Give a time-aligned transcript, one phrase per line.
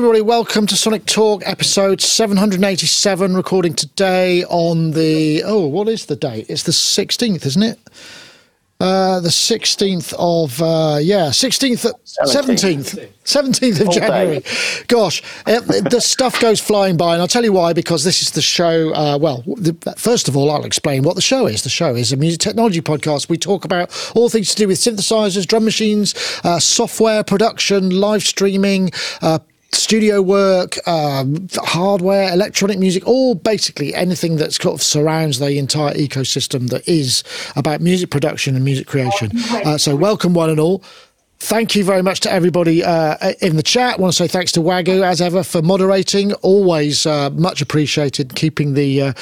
[0.00, 0.22] Everybody.
[0.22, 5.42] Welcome to Sonic Talk episode 787, recording today on the.
[5.44, 6.46] Oh, what is the date?
[6.48, 7.78] It's the 16th, isn't it?
[8.80, 11.92] Uh, the 16th of, uh, yeah, 16th,
[12.26, 14.42] 17th, 17th of January.
[14.86, 17.12] Gosh, it, the stuff goes flying by.
[17.12, 18.94] And I'll tell you why, because this is the show.
[18.94, 21.60] Uh, well, the, first of all, I'll explain what the show is.
[21.60, 23.28] The show is a music technology podcast.
[23.28, 28.22] We talk about all things to do with synthesizers, drum machines, uh, software production, live
[28.22, 29.40] streaming, uh,
[29.72, 35.94] studio work, um, hardware, electronic music, all basically anything that sort of surrounds the entire
[35.94, 37.22] ecosystem that is
[37.56, 39.30] about music production and music creation.
[39.64, 40.82] Uh, so, welcome one and all.
[41.42, 43.94] Thank you very much to everybody uh, in the chat.
[43.94, 46.34] I want to say thanks to Wagyu as ever for moderating.
[46.34, 48.36] Always uh, much appreciated.
[48.36, 49.12] Keeping the uh,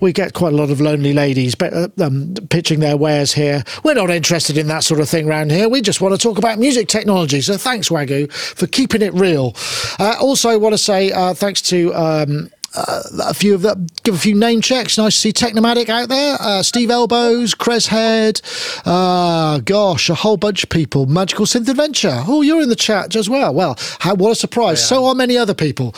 [0.00, 3.62] we get quite a lot of lonely ladies but, uh, um, pitching their wares here.
[3.84, 5.68] We're not interested in that sort of thing around here.
[5.68, 7.42] We just want to talk about music technology.
[7.42, 9.54] So thanks Wagyu for keeping it real.
[9.98, 13.86] Uh, also, I want to say uh, thanks to um, uh, a few of them,
[14.02, 14.98] give a few name checks.
[14.98, 16.36] Nice to see Technomatic out there.
[16.40, 18.40] Uh, Steve Elbows, Cres Head.
[18.84, 21.06] Uh, gosh, a whole bunch of people.
[21.06, 22.24] Magical Synth Adventure.
[22.26, 23.54] Oh, you're in the chat as well.
[23.54, 24.80] Well, how, what a surprise.
[24.80, 24.86] Yeah.
[24.86, 25.94] So are many other people.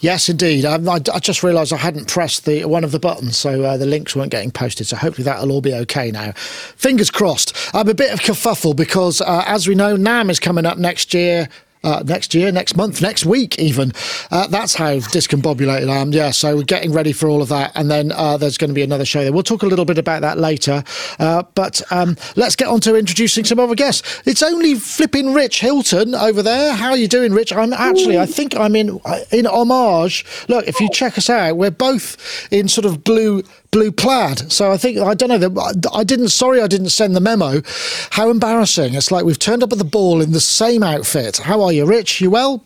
[0.00, 0.64] Yes, indeed.
[0.64, 3.76] I, I, I just realised I hadn't pressed the one of the buttons, so uh,
[3.76, 4.86] the links weren't getting posted.
[4.86, 6.32] So hopefully that'll all be okay now.
[6.32, 7.56] Fingers crossed.
[7.74, 11.14] I'm a bit of kerfuffle because, uh, as we know, NAMM is coming up next
[11.14, 11.48] year
[11.84, 13.92] uh, next year, next month, next week, even.
[14.30, 16.12] Uh, that's how discombobulated I am.
[16.12, 17.72] Yeah, so we're getting ready for all of that.
[17.74, 19.32] And then uh, there's going to be another show there.
[19.32, 20.82] We'll talk a little bit about that later.
[21.18, 24.22] Uh, but um, let's get on to introducing some other guests.
[24.26, 26.74] It's only flipping Rich Hilton over there.
[26.74, 27.52] How are you doing, Rich?
[27.52, 30.24] I'm actually, I think I'm in in homage.
[30.48, 32.16] Look, if you check us out, we're both
[32.52, 34.50] in sort of blue blue plaid.
[34.50, 36.28] So I think I don't know I didn't.
[36.28, 37.62] Sorry, I didn't send the memo.
[38.10, 38.94] How embarrassing!
[38.94, 41.38] It's like we've turned up at the ball in the same outfit.
[41.38, 42.22] How are you, Rich?
[42.22, 42.64] You well?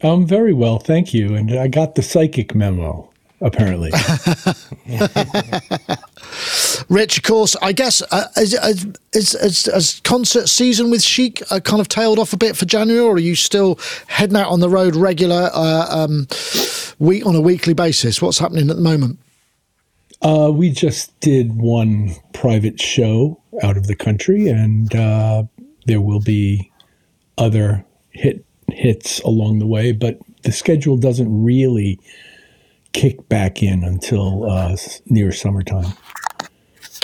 [0.00, 1.34] I'm very well, thank you.
[1.34, 3.10] And I got the psychic memo.
[3.40, 3.90] Apparently,
[6.88, 7.18] Rich.
[7.18, 8.52] Of course, I guess uh, is,
[9.12, 12.64] is, is, is, concert season with Chic uh, kind of tailed off a bit for
[12.64, 13.78] January, or are you still
[14.08, 16.26] heading out on the road regular uh, um,
[16.98, 18.20] week on a weekly basis?
[18.20, 19.20] What's happening at the moment?
[20.20, 25.44] Uh, we just did one private show out of the country, and uh,
[25.86, 26.72] there will be
[27.36, 27.84] other
[28.18, 29.92] hit hits along the way.
[29.92, 31.98] But the schedule doesn't really
[32.92, 35.92] kick back in until uh, near summertime.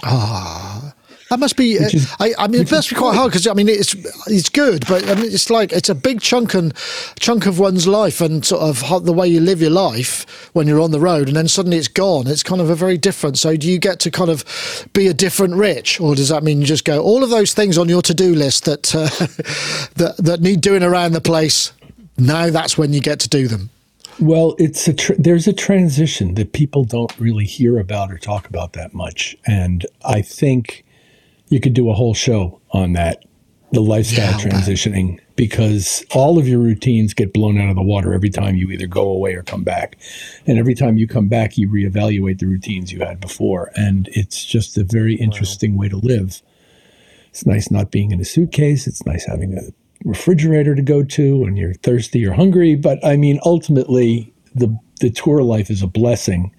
[0.02, 0.94] Ah,
[1.34, 1.78] that must be.
[1.80, 3.94] Uh, is, I, I, mean, it must be quite hard because I mean, it's
[4.28, 6.72] it's good, but I mean, it's like it's a big chunk and
[7.18, 10.80] chunk of one's life and sort of the way you live your life when you're
[10.80, 12.28] on the road, and then suddenly it's gone.
[12.28, 13.36] It's kind of a very different.
[13.36, 14.44] So, do you get to kind of
[14.92, 17.78] be a different rich, or does that mean you just go all of those things
[17.78, 19.08] on your to do list that uh,
[19.96, 21.72] that that need doing around the place?
[22.16, 23.70] Now that's when you get to do them.
[24.20, 28.46] Well, it's a tr- there's a transition that people don't really hear about or talk
[28.46, 30.84] about that much, and I think
[31.48, 33.24] you could do a whole show on that,
[33.72, 38.14] the lifestyle yeah, transitioning, because all of your routines get blown out of the water
[38.14, 39.98] every time you either go away or come back.
[40.46, 43.70] And every time you come back, you reevaluate the routines you had before.
[43.74, 45.82] And it's just a very interesting wow.
[45.82, 46.42] way to live.
[47.28, 48.86] It's nice not being in a suitcase.
[48.86, 49.62] It's nice having a
[50.04, 52.76] refrigerator to go to when you're thirsty or hungry.
[52.76, 56.54] But I mean, ultimately, the the tour life is a blessing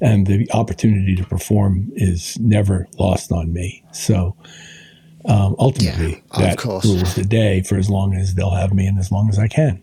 [0.00, 3.84] and the opportunity to perform is never lost on me.
[3.92, 4.36] So
[5.24, 8.98] um, ultimately, yeah, that rules the day for as long as they'll have me and
[8.98, 9.82] as long as I can.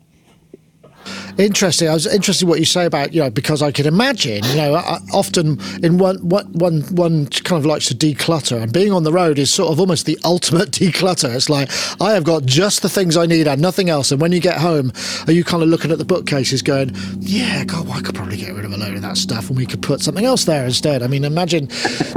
[1.38, 1.90] Interesting.
[1.90, 4.76] I was interested what you say about you know because I could imagine you know
[5.14, 9.12] often in one one one one kind of likes to declutter and being on the
[9.12, 11.34] road is sort of almost the ultimate declutter.
[11.36, 11.70] It's like
[12.02, 14.12] I have got just the things I need and nothing else.
[14.12, 14.92] And when you get home,
[15.28, 18.38] are you kind of looking at the bookcases going, yeah, God, well, I could probably
[18.38, 20.66] get rid of a load of that stuff and we could put something else there
[20.66, 21.04] instead.
[21.04, 21.70] I mean, imagine,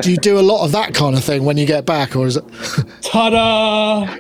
[0.02, 2.26] do you do a lot of that kind of thing when you get back, or
[2.26, 2.44] is it?
[3.02, 4.16] Ta-da!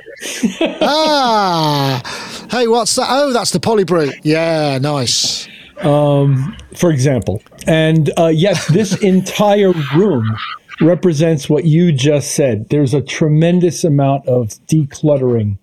[0.82, 2.02] ah,
[2.50, 3.06] hey, what's that?
[3.08, 4.20] Oh, that's the polybrute.
[4.22, 5.48] Yeah, nice.
[5.80, 10.36] Um, for example, and uh, yes, this entire room
[10.80, 12.68] represents what you just said.
[12.68, 15.58] There's a tremendous amount of decluttering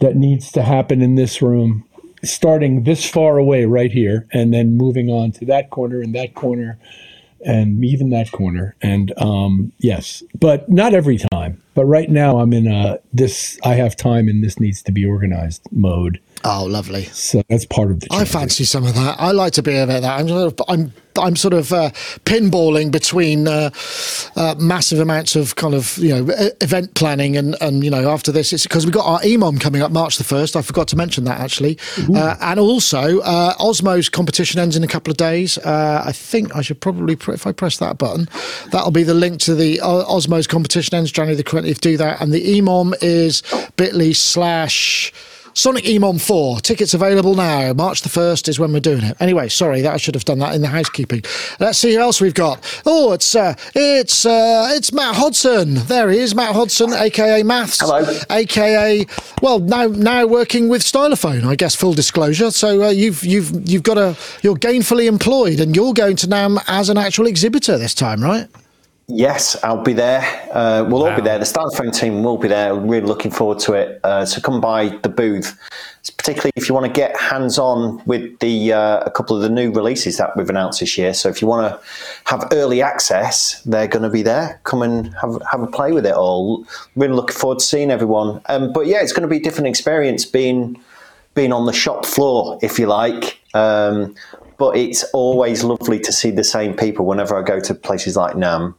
[0.00, 1.86] that needs to happen in this room,
[2.22, 6.34] starting this far away right here, and then moving on to that corner and that
[6.34, 6.78] corner
[7.44, 8.76] and even that corner.
[8.82, 11.62] And um, yes, but not every time.
[11.80, 15.06] But right now, I'm in a this I have time and this needs to be
[15.06, 16.20] organized mode.
[16.44, 17.04] Oh, lovely.
[17.04, 18.08] So that's part of the.
[18.10, 19.16] I fancy some of that.
[19.18, 20.20] I like to be a bit of that.
[20.20, 21.90] I'm sort of, I'm I'm sort of uh,
[22.24, 23.70] pinballing between uh,
[24.36, 28.32] uh, massive amounts of kind of you know event planning and and you know after
[28.32, 30.56] this it's because we've got our EMOM coming up March the first.
[30.56, 31.78] I forgot to mention that actually,
[32.14, 35.58] uh, and also uh, Osmose competition ends in a couple of days.
[35.58, 38.28] Uh, I think I should probably pr- if I press that button,
[38.70, 41.80] that'll be the link to the Osmose competition ends January the twentieth.
[41.80, 43.42] Do that, and the EMOM is
[43.76, 45.12] Bitly slash.
[45.52, 46.60] Sonic EMOM 4.
[46.60, 47.72] Tickets available now.
[47.72, 49.16] March the 1st is when we're doing it.
[49.18, 51.24] Anyway, sorry that I should have done that in the housekeeping.
[51.58, 52.64] Let's see who else we've got.
[52.86, 55.74] Oh, it's uh, it's uh, it's Matt Hodson.
[55.74, 57.80] There he is, Matt Hodson, aka MATTHS.
[57.80, 58.20] Hello.
[58.30, 59.06] AKA
[59.42, 62.52] well, now now working with Stylophone, I guess full disclosure.
[62.52, 66.62] So uh, you've you've you've got a you're gainfully employed and you're going to NAMM
[66.68, 68.46] as an actual exhibitor this time, right?
[69.12, 70.22] Yes, I'll be there.
[70.52, 71.10] Uh, we'll wow.
[71.10, 71.38] all be there.
[71.38, 72.74] The Stylophone team will be there.
[72.74, 74.00] Really looking forward to it.
[74.04, 75.58] Uh, so come by the booth,
[76.16, 79.48] particularly if you want to get hands on with the uh, a couple of the
[79.48, 81.12] new releases that we've announced this year.
[81.12, 81.80] So if you want to
[82.26, 84.60] have early access, they're going to be there.
[84.62, 86.64] Come and have have a play with it all.
[86.94, 88.40] Really looking forward to seeing everyone.
[88.46, 90.80] Um, but yeah, it's going to be a different experience being
[91.34, 93.40] being on the shop floor, if you like.
[93.54, 94.14] Um,
[94.56, 98.36] but it's always lovely to see the same people whenever I go to places like
[98.36, 98.74] NAMM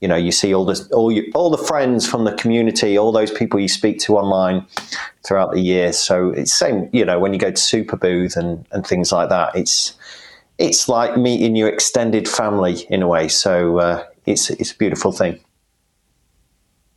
[0.00, 3.12] you know you see all this all you, all the friends from the community all
[3.12, 4.66] those people you speak to online
[5.24, 5.92] throughout the year.
[5.92, 9.28] So it's same you know when you go to super booth and and things like
[9.30, 9.96] that it's
[10.58, 13.28] it's like meeting your extended family in a way.
[13.28, 15.38] So uh, it's it's a beautiful thing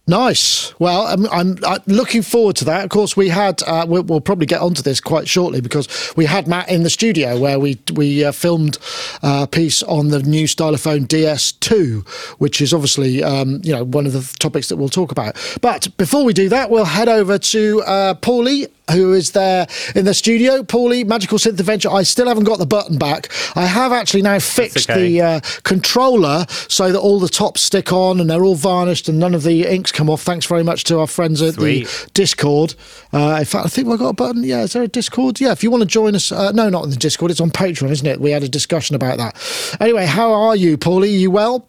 [0.09, 0.73] Nice.
[0.79, 2.83] Well, I'm, I'm, I'm, looking forward to that.
[2.83, 3.61] Of course, we had.
[3.61, 6.89] Uh, we'll, we'll, probably get onto this quite shortly because we had Matt in the
[6.89, 8.79] studio where we we uh, filmed
[9.21, 12.07] a piece on the new Stylophone DS2,
[12.39, 15.37] which is obviously um, you know one of the topics that we'll talk about.
[15.61, 20.05] But before we do that, we'll head over to uh, Paulee who is there in
[20.05, 20.63] the studio.
[20.63, 21.89] Paulee, Magical Synth Adventure.
[21.89, 23.29] I still haven't got the button back.
[23.55, 25.01] I have actually now fixed okay.
[25.01, 29.19] the uh, controller so that all the tops stick on and they're all varnished and
[29.19, 30.21] none of the inks come off.
[30.21, 31.87] Thanks very much to our friends at Sweet.
[31.87, 32.75] the Discord.
[33.13, 34.43] Uh, in fact, I think we've got a button.
[34.43, 35.39] Yeah, is there a Discord?
[35.39, 36.31] Yeah, if you want to join us.
[36.31, 37.31] Uh, no, not in the Discord.
[37.31, 38.19] It's on Patreon, isn't it?
[38.19, 39.77] We had a discussion about that.
[39.79, 41.03] Anyway, how are you, Paulee?
[41.03, 41.67] Are you well?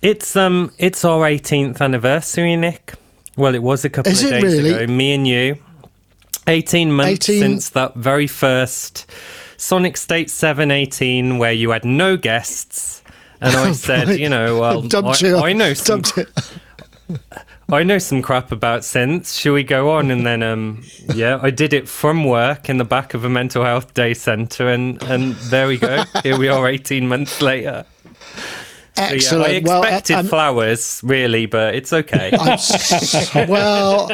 [0.00, 2.94] It's um, it's our 18th anniversary, Nick.
[3.36, 4.70] Well, it was a couple Is of days really?
[4.70, 4.92] ago.
[4.92, 5.58] Me and you.
[6.48, 7.40] 18 months 18...
[7.40, 9.10] since that very first
[9.56, 13.02] Sonic State 718 where you had no guests.
[13.40, 16.02] And I said, you know, well, I, I, know some.
[17.70, 19.38] I know some crap about synths.
[19.38, 20.10] Should we go on?
[20.10, 20.82] And then, um,
[21.14, 24.68] yeah, I did it from work in the back of a mental health day centre,
[24.68, 26.04] and and there we go.
[26.22, 27.84] Here we are, eighteen months later.
[28.98, 29.64] Excellent.
[29.64, 32.32] yeah, I expected well, flowers, really, but it's okay.
[33.48, 34.10] well,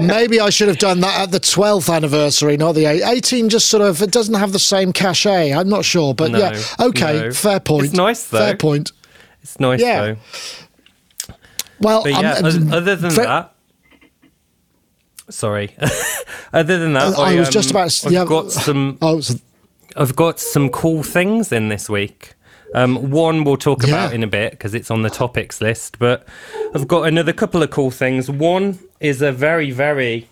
[0.00, 3.48] maybe I should have done that at the 12th anniversary, not the 18.
[3.48, 5.52] Just sort of, it doesn't have the same cachet.
[5.52, 7.32] I'm not sure, but no, yeah, okay, no.
[7.32, 7.86] fair point.
[7.86, 8.38] It's nice though.
[8.38, 8.92] Fair point.
[9.42, 10.00] It's nice yeah.
[10.00, 10.16] though.
[11.80, 13.54] Well, but yeah, um, other than that.
[15.30, 15.76] Sorry.
[16.52, 17.90] other than that, I, I was um, just about.
[17.90, 18.98] To, I've yeah, got some.
[19.02, 19.20] Oh,
[19.96, 22.34] I've got some cool things in this week.
[22.74, 23.88] Um, one we'll talk yeah.
[23.88, 26.26] about in a bit because it's on the topics list, but
[26.74, 28.30] I've got another couple of cool things.
[28.30, 30.28] One is a very, very,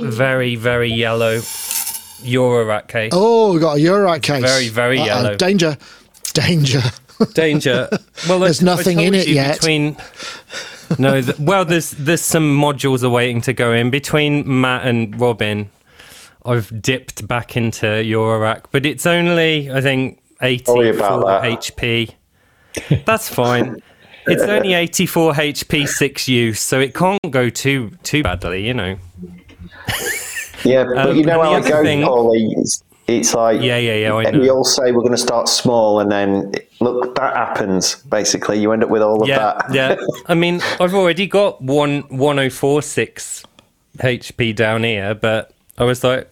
[0.00, 3.12] very, very yellow Eurorack case.
[3.14, 4.42] Oh, we got a Eurorack case.
[4.42, 5.06] Very, very Uh-oh.
[5.06, 5.36] yellow.
[5.36, 5.76] Danger.
[6.32, 6.82] Danger.
[7.32, 7.88] Danger.
[8.28, 9.60] Well, there's I, nothing I in it yet.
[9.60, 9.96] Between
[10.98, 15.20] no, th- well, there's there's some modules are waiting to go in between Matt and
[15.20, 15.70] Robin.
[16.44, 22.14] I've dipped back into Eurorack, but it's only I think 84 HP.
[23.04, 23.82] That's fine.
[24.26, 28.96] It's only 84 HP, six use, so it can't go too too badly, you know.
[30.64, 32.56] Yeah, but um, you know how it goes, thing, Ollie.
[33.06, 34.14] It's, like yeah, yeah, yeah.
[34.14, 34.40] I know.
[34.40, 37.96] We all say we're going to start small, and then look, that happens.
[37.96, 39.74] Basically, you end up with all of yeah, that.
[39.74, 39.96] yeah.
[40.26, 43.44] I mean, I've already got one 1046
[43.98, 46.30] HP down here, but I was like,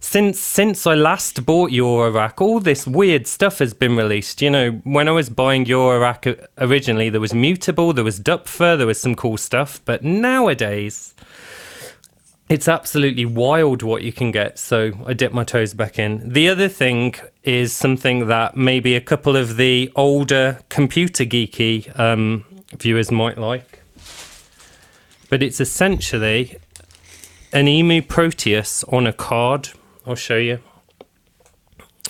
[0.00, 4.40] since since I last bought your Eurorack, all this weird stuff has been released.
[4.40, 8.78] You know, when I was buying your Eurorack originally, there was Mutable, there was Doepfer,
[8.78, 11.14] there was some cool stuff, but nowadays
[12.48, 14.58] it's absolutely wild what you can get.
[14.58, 16.32] So I dip my toes back in.
[16.32, 17.14] The other thing
[17.44, 22.44] is something that maybe a couple of the older computer geeky um,
[22.76, 23.82] viewers might like,
[25.28, 26.56] but it's essentially
[27.52, 29.70] an Emu Proteus on a card
[30.06, 30.60] I'll show you.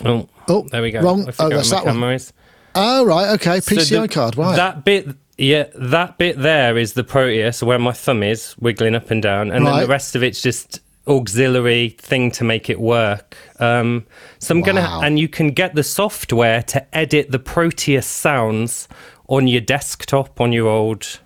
[0.03, 1.01] Oh, oh, there we go.
[1.01, 1.27] Wrong.
[1.39, 2.01] oh, that's that one.
[2.13, 2.33] Is.
[2.75, 3.29] Oh, right.
[3.33, 3.57] Okay.
[3.57, 4.37] PCI so the, card.
[4.37, 4.55] Right.
[4.55, 9.11] That bit, yeah, that bit there is the Proteus where my thumb is wiggling up
[9.11, 9.71] and down, and right.
[9.71, 13.35] then the rest of it's just auxiliary thing to make it work.
[13.59, 14.05] Um,
[14.39, 18.87] so I'm gonna, and you can get the software to edit the Proteus sounds
[19.27, 21.19] on your desktop, on your old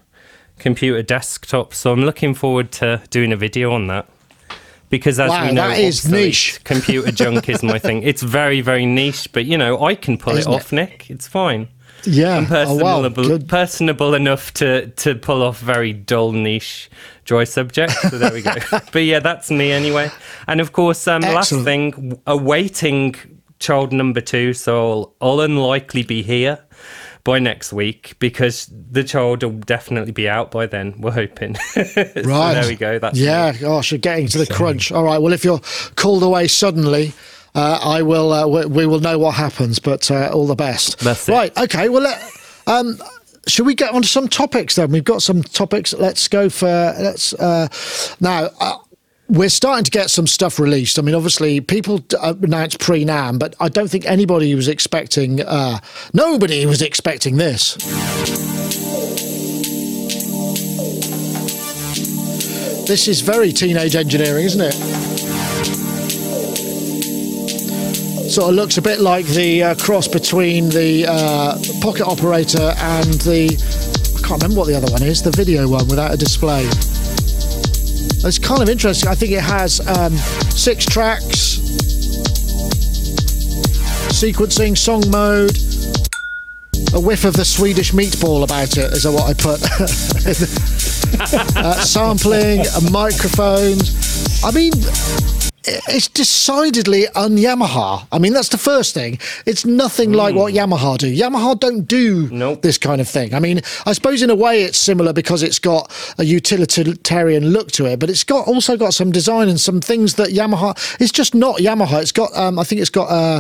[0.60, 1.74] computer desktop.
[1.74, 4.10] So I'm looking forward to doing a video on that.
[4.90, 6.60] Because as Wow, we know, that is niche.
[6.64, 8.04] computer junk is my thing.
[8.04, 10.58] It's very, very niche, but you know, I can pull Isn't it it?
[10.58, 11.10] off, Nick.
[11.10, 11.68] It's fine.
[12.06, 12.38] Yeah.
[12.38, 13.10] I'm oh, personable, wow.
[13.10, 13.50] Good.
[13.50, 16.90] personable enough to to pull off very dull niche
[17.26, 18.00] joy subjects.
[18.02, 18.54] So there we go.
[18.92, 20.12] but yeah, that's me anyway.
[20.48, 23.16] And of course, um, last thing, awaiting
[23.60, 24.54] child number two.
[24.54, 26.60] So I'll, I'll unlikely be here
[27.26, 30.94] by next week because the child will definitely be out by then.
[31.02, 31.58] We're hoping.
[31.76, 32.16] Right.
[32.16, 33.00] so there we go.
[33.00, 33.26] That's me.
[33.26, 33.52] yeah.
[33.52, 34.92] Gosh, you're getting to the crunch.
[34.92, 35.18] All right.
[35.18, 35.60] Well, if you're
[35.96, 37.14] called away suddenly,
[37.54, 38.32] uh, I will.
[38.32, 39.80] Uh, we, we will know what happens.
[39.80, 41.00] But uh, all the best.
[41.00, 41.32] That's it.
[41.32, 41.58] right.
[41.58, 41.90] Okay.
[41.90, 42.32] Well, let,
[42.68, 42.98] um,
[43.48, 44.92] should we get on to some topics then?
[44.92, 45.94] We've got some topics.
[45.94, 46.68] Let's go for.
[47.00, 47.68] Let's uh,
[48.22, 48.50] now.
[48.60, 48.78] Uh,
[49.28, 51.00] we're starting to get some stuff released.
[51.00, 54.68] I mean, obviously, people d- uh, announced pre NAMM, but I don't think anybody was
[54.68, 55.42] expecting.
[55.42, 55.80] Uh,
[56.14, 57.76] nobody was expecting this.
[62.88, 64.74] This is very teenage engineering, isn't it?
[68.30, 73.14] Sort of looks a bit like the uh, cross between the uh, pocket operator and
[73.22, 73.46] the.
[74.18, 76.68] I can't remember what the other one is, the video one without a display.
[78.26, 79.08] It's kind of interesting.
[79.08, 80.18] I think it has um,
[80.50, 81.60] six tracks,
[84.10, 85.56] sequencing, song mode,
[86.96, 89.62] a whiff of the Swedish meatball about it, is what I put.
[91.56, 94.44] uh, sampling, microphones.
[94.44, 94.74] I mean,
[95.68, 98.08] it's decidedly un Yamaha.
[98.12, 99.20] I mean, that's the first thing.
[99.46, 101.14] It's nothing like what Yamaha do.
[101.14, 102.62] Yamaha don't do Nope.
[102.62, 103.34] this kind of thing.
[103.34, 107.72] I mean, I suppose in a way it's similar because it's got a utilitarian look
[107.74, 110.76] to it, but it's got also got some design and some things that Yamaha.
[111.00, 112.02] It's just not Yamaha.
[112.02, 113.38] It's got, um, I think it's got a,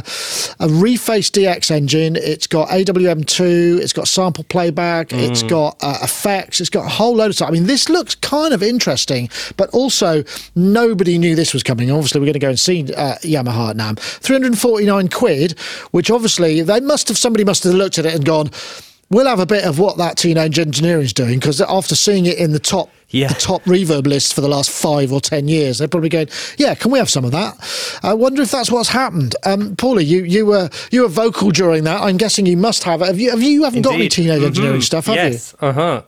[0.59, 2.15] a Reface DX engine.
[2.15, 3.79] It's got AWM2.
[3.79, 5.13] It's got sample playback.
[5.13, 6.59] It's got uh, effects.
[6.61, 7.49] It's got a whole load of stuff.
[7.49, 10.23] I mean, this looks kind of interesting, but also
[10.55, 11.91] nobody knew this was coming.
[11.91, 13.99] Obviously, we're going to go and see uh, Yamaha at NAMM.
[13.99, 15.59] 349 quid,
[15.91, 18.49] which obviously they must have, somebody must have looked at it and gone,
[19.09, 22.37] we'll have a bit of what that teenage engineering is doing because after seeing it
[22.39, 23.27] in the top Yeah.
[23.27, 26.73] the top reverb list for the last five or ten years they're probably going yeah
[26.73, 27.53] can we have some of that
[28.01, 31.83] i wonder if that's what's happened um paulie you you were you were vocal during
[31.83, 34.09] that i'm guessing you must have it have you have you, you haven't got any
[34.09, 34.83] teenage engineering Mhm.
[34.83, 36.01] stuff have yes, uh huh.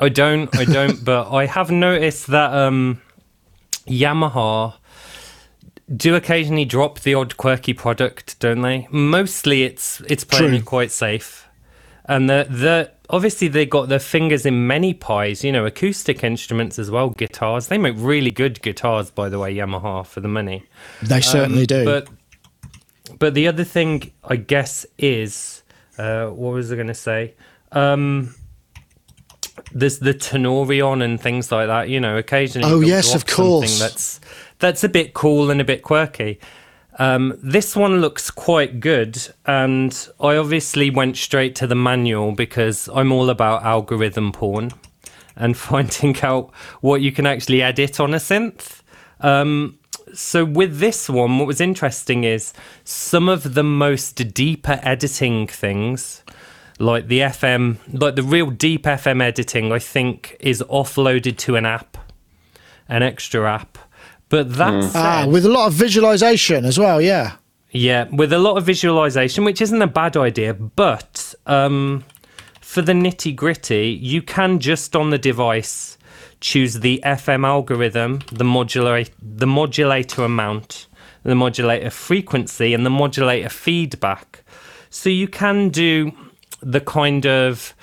[0.00, 3.00] I don't, I don't, but I have noticed that um,
[3.86, 4.74] Yamaha
[5.94, 8.86] do occasionally drop the odd quirky product, don't they?
[8.90, 11.48] Mostly, it's it's playing it quite safe,
[12.04, 15.42] and the the obviously they got their fingers in many pies.
[15.44, 17.68] You know, acoustic instruments as well, guitars.
[17.68, 20.64] They make really good guitars, by the way, Yamaha for the money.
[21.02, 22.08] they certainly do Um, But
[23.18, 25.62] but the other thing I guess is
[25.98, 27.34] uh, what was I going to say?
[27.72, 28.34] Um,
[29.72, 31.88] there's the Tenorion and things like that.
[31.88, 32.70] You know, occasionally.
[32.70, 33.78] Oh, yes, of course.
[33.78, 34.20] That's
[34.60, 36.38] that's a bit cool and a bit quirky.
[36.98, 42.88] Um, this one looks quite good, and I obviously went straight to the manual because
[42.94, 44.72] I'm all about algorithm porn
[45.34, 48.82] and finding out what you can actually edit on a synth.
[49.20, 49.78] Um,
[50.12, 52.52] so with this one, what was interesting is
[52.84, 56.22] some of the most deeper editing things,
[56.78, 61.64] like the FM, like the real deep FM editing, I think is offloaded to an
[61.64, 61.96] app,
[62.88, 63.78] an extra app.
[64.30, 67.36] But that said, ah with a lot of visualization as well yeah
[67.72, 72.04] yeah, with a lot of visualization, which isn't a bad idea, but um,
[72.60, 75.96] for the nitty gritty, you can just on the device
[76.40, 80.88] choose the FM algorithm, the modulate, the modulator amount,
[81.22, 84.42] the modulator frequency, and the modulator feedback.
[84.88, 86.10] So you can do
[86.60, 87.74] the kind of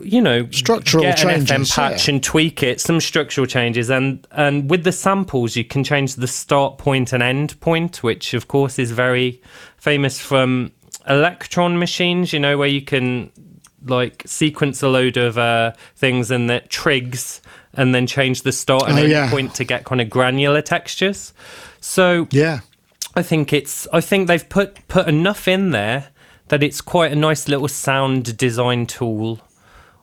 [0.00, 2.14] you know Structural get an FM changes, patch yeah.
[2.14, 6.26] and tweak it, some structural changes, and and with the samples you can change the
[6.26, 9.40] start point and end point, which of course is very
[9.76, 10.72] famous from
[11.08, 12.32] Elektron machines.
[12.32, 13.30] You know where you can
[13.86, 17.40] like sequence a load of uh, things and that trigs,
[17.74, 19.30] and then change the start and Oh, end yeah.
[19.30, 21.32] point to get kind of granular textures.
[21.80, 22.60] So yeah
[23.16, 26.08] I think it's I think they've put put enough in there
[26.48, 29.40] that it's quite a nice little sound design tool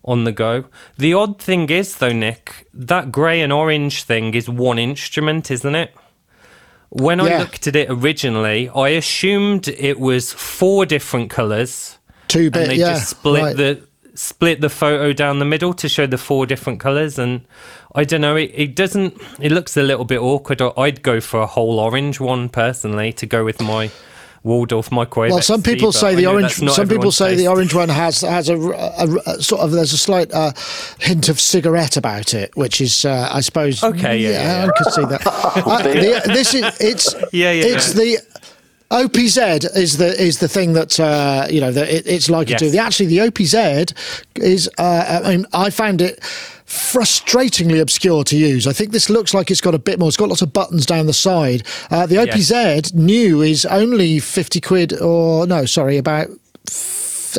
[0.07, 0.65] on the go.
[0.97, 5.75] The odd thing is though, Nick, that grey and orange thing is one instrument, isn't
[5.75, 5.93] it?
[6.89, 7.39] When I Yeah.
[7.39, 11.97] looked at it originally, I assumed it was four different colours
[12.29, 13.57] two and bit they yeah just split right.
[13.57, 13.81] the
[14.15, 17.41] split the photo down the middle to show the four different colors, and
[17.93, 18.35] I don't know.
[18.35, 19.21] It, it doesn't.
[19.39, 20.61] It looks a little bit awkward.
[20.61, 23.91] I'd go for a whole orange one personally to go with my
[24.47, 25.31] Waldorf microwave.
[25.31, 26.53] Well, some XT, people but say the orange.
[26.53, 29.93] Some people everyone's say the orange one has has a, a- a sort of there's
[29.93, 30.51] a slight uh,
[30.99, 33.83] hint of cigarette about it, which is uh, I suppose.
[33.83, 34.65] Okay, yeah, yeah, yeah.
[34.71, 35.21] I could see that.
[35.27, 38.01] uh, the, this is it's Yeah, yeah, it's yeah.
[38.03, 38.17] the.
[38.89, 42.61] OPZ is the is the thing that uh, you know that it, it's like Yes.
[42.61, 42.69] to.
[42.69, 43.91] The actually the OPZ
[44.35, 46.23] is uh, I mean I found it
[46.67, 48.67] frustratingly obscure to use.
[48.67, 50.09] I think this looks like it's got a bit more.
[50.09, 51.63] It's got lots of buttons down the side.
[51.89, 52.51] Uh, the Yes.
[52.51, 56.27] OPZ new is only fifty quid or no, sorry, about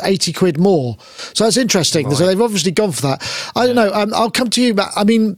[0.03, 0.97] 80 quid more.
[1.35, 2.11] So that's interesting.
[2.15, 3.51] So they've obviously gone for that.
[3.57, 3.93] I don't know.
[3.93, 4.93] Um, I'll come to you, Matt.
[4.97, 5.37] I mean,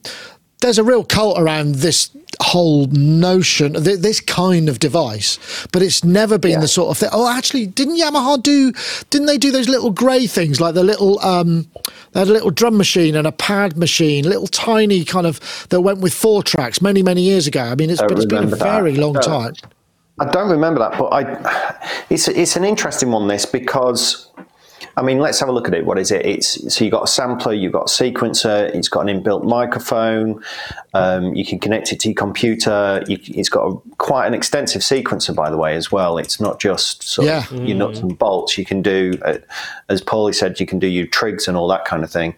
[0.60, 5.38] there's a real cult around this whole notion, th- this kind of device,
[5.72, 6.60] but it's never been Yeah.
[6.60, 7.10] the sort of thing.
[7.12, 8.72] Oh, actually, didn't Yamaha do,
[9.10, 11.66] didn't they do those little grey things like the little, um,
[12.12, 15.82] they had a little drum machine and a pad machine, little tiny kind of, that
[15.82, 17.62] went with four tracks many, many years ago.
[17.62, 18.64] I mean, it's, but it's been a remember that.
[18.80, 19.54] very long time.
[20.18, 23.26] I don't remember that, but I, it's it's an interesting one.
[23.26, 24.29] This because,
[24.96, 25.84] I mean, let's have a look at it.
[25.84, 26.24] What is it?
[26.24, 30.42] It's so you've got a sampler, you've got a sequencer, it's got an inbuilt microphone.
[30.94, 33.02] Um, you can connect it to your computer.
[33.06, 36.18] You, it's got a, quite an extensive sequencer, by the way, as well.
[36.18, 37.44] It's not just sort Yeah.
[37.50, 38.56] of your nuts and bolts.
[38.56, 39.38] You can do, uh,
[39.88, 42.34] as Paulee said, you can do your trigs and all that kind of thing.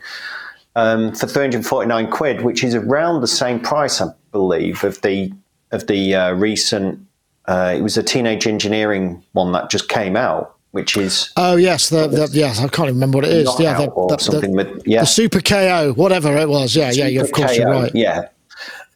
[0.75, 5.33] Um, for 349 quid, which is around the same price, I believe, of the
[5.71, 6.99] of the uh, recent.
[7.47, 11.89] Uh, it was a teenage engineering one that just came out, which is Oh yes,
[11.89, 13.49] the, the yes, I can't even remember what it is.
[13.61, 16.75] yeah, the, the- the- something with yeah, the Super KO, whatever it was.
[16.75, 17.93] Yeah, yeah, yeah, of course you're right.
[17.95, 18.29] Yeah,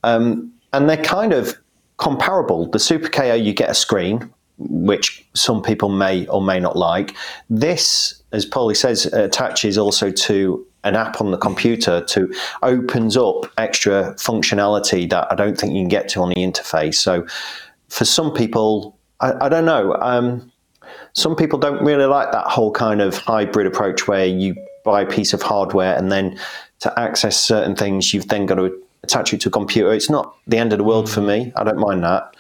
[0.02, 1.56] um, and they're kind of
[1.98, 2.70] comparable.
[2.70, 7.14] The Super KO, you get a screen, which some people may or may not like.
[7.50, 13.46] This, as Paulee says, attaches also to an app on the computer to opens up
[13.58, 16.94] extra functionality that I don't think you can get to on the interface.
[16.94, 17.26] So,
[17.88, 19.94] for some people, I, I don't know.
[20.00, 20.50] Um,
[21.12, 25.06] some people don't really like that whole kind of hybrid approach where you buy a
[25.06, 26.38] piece of hardware and then
[26.80, 29.92] to access certain things you've then got to attach it to a computer.
[29.92, 31.52] It's not the end of the world for me.
[31.56, 32.34] I don't mind that.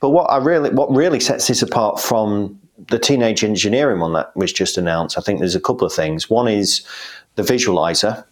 [0.00, 2.58] But what i really what really sets this apart from
[2.88, 6.28] the teenage engineering one that was just announced i think there's a couple of things.
[6.28, 6.84] One is
[7.36, 8.24] the visualizer.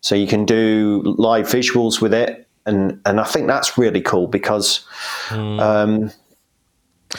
[0.00, 4.28] So you can do live visuals with it and and i think that's really cool
[4.28, 4.86] because
[5.32, 6.10] um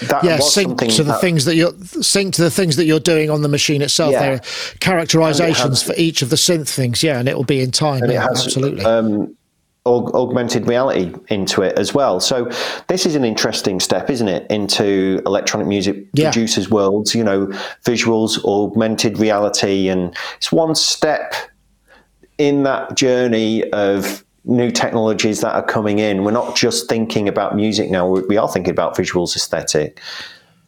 [0.02, 3.00] that Yeah, sync to the that- things that you're sync to the things that you're
[3.00, 4.12] doing on the machine itself.
[4.14, 4.20] Yeah.
[4.22, 4.42] There are
[4.80, 7.02] characterizations for each of the synth things.
[7.04, 8.04] Yeah, and it will be in time.
[8.06, 8.86] Yeah, it has absolutely.
[8.86, 9.36] um,
[9.86, 12.20] aug- augmented reality into it as well.
[12.20, 12.50] So
[12.88, 16.32] this is an interesting step, isn't it, into electronic music Yeah.
[16.32, 17.16] producers' worlds?
[17.16, 17.48] You know,
[17.86, 21.34] visuals, augmented reality, and it's one step
[22.38, 26.24] in that journey of new technologies that are coming in.
[26.24, 30.02] We're not just thinking about music now; we are thinking about visuals, aesthetic.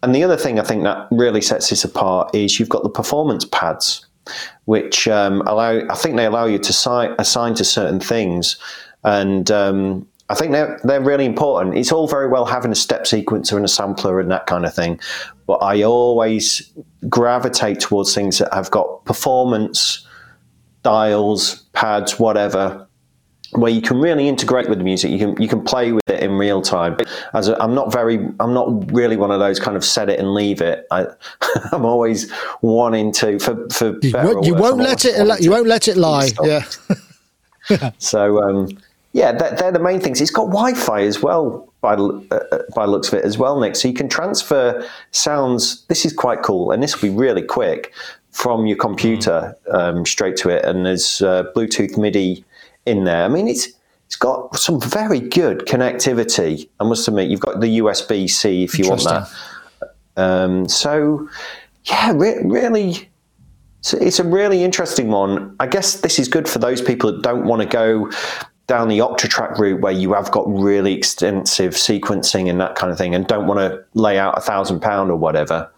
[0.04, 2.90] And the other thing I think that really sets this apart is you've got the
[2.90, 4.06] performance pads,
[4.66, 5.82] which um, allow.
[5.88, 8.58] I think they allow you to si- assign to certain things,
[9.04, 11.78] and um, I think they're they're really important.
[11.78, 14.74] It's all very well having a step sequencer and a sampler and that kind of
[14.74, 15.00] thing,
[15.46, 16.72] but I always
[17.10, 20.08] gravitate towards things that have got performance
[20.84, 22.88] dials, pads, whatever,
[23.54, 25.12] where you can really integrate with the music.
[25.12, 26.98] You can you can play with it in real time.
[27.34, 30.20] As i I'm not very, I'm not really one of those kind of set it
[30.20, 30.88] and leave it.
[30.92, 31.08] I,
[31.72, 35.18] I'm always wanting to for for you won't, you won't let it.
[35.18, 36.30] wanting You won't let it lie.
[36.44, 36.64] Yeah.
[38.00, 38.70] So um,
[39.14, 40.22] yeah, that, they're the main things.
[40.22, 43.76] It's got Wi-Fi as well by uh, by looks of it as well, Nick.
[43.76, 45.86] So you can transfer sounds.
[45.86, 47.94] This is quite cool, and this will be really quick
[48.32, 50.64] from your computer um, straight to it.
[50.64, 52.46] And there's uh, Bluetooth MIDI
[52.86, 53.24] in there.
[53.24, 53.68] I mean, it's
[54.08, 56.68] it's got some very good connectivity.
[56.80, 59.30] I must admit, you've got the USB C if you want that.
[60.18, 61.30] Um, so
[61.86, 63.10] yeah, re- really.
[63.84, 65.56] So it's a really interesting one.
[65.60, 68.12] I guess this is good for those people that don't want to go
[68.68, 72.98] down the Octatrack route where you have got really extensive sequencing and that kind of
[72.98, 75.72] thing and don't want to lay out a thousand pound or whatever.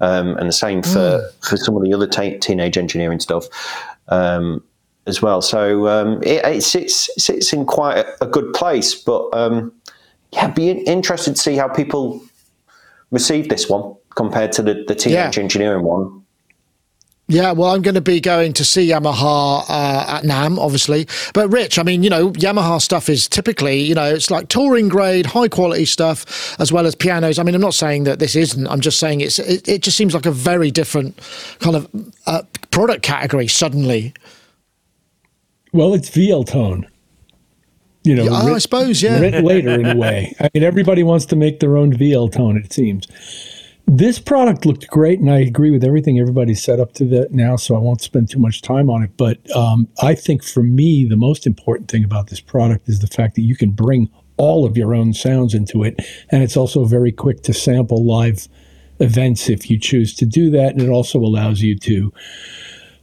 [0.00, 3.46] Um, and the same for, for some of the other te- teenage engineering stuff
[4.08, 4.62] um,
[5.06, 5.42] as well.
[5.42, 8.94] So um, it, it sits, sits in quite a, a good place.
[8.94, 9.72] But um,
[10.32, 12.22] yeah, be interested to see how people
[13.10, 15.42] receive this one compared to the, the teenage Yeah.
[15.42, 16.20] engineering one.
[17.26, 21.06] Yeah, well, I'm going to be going to see Yamaha uh, at NAMM, obviously.
[21.32, 24.90] But Rich, I mean, you know, Yamaha stuff is typically, you know, it's like touring
[24.90, 27.38] grade, high quality stuff, as well as pianos.
[27.38, 28.66] I mean, I'm not saying that this isn't.
[28.66, 29.38] I'm just saying it's.
[29.38, 31.18] It, it just seems like a very different
[31.60, 31.88] kind of
[32.26, 34.12] uh, product category suddenly.
[35.74, 36.86] Well, it's VL tone.
[38.04, 39.18] You know, oh, writ, I suppose, yeah.
[39.18, 40.32] Later in a way.
[40.40, 42.56] I mean, everybody wants to make their own VL tone.
[42.56, 43.08] It seems.
[43.86, 47.56] This product looked great, and I agree with everything everybody's set up to that now,
[47.56, 49.16] so I won't spend too much time on it.
[49.16, 53.08] But um, I think for me, the most important thing about this product is the
[53.08, 56.84] fact that you can bring all of your own sounds into it, and it's also
[56.84, 58.46] very quick to sample live
[59.00, 62.12] events if you choose to do that, and it also allows you to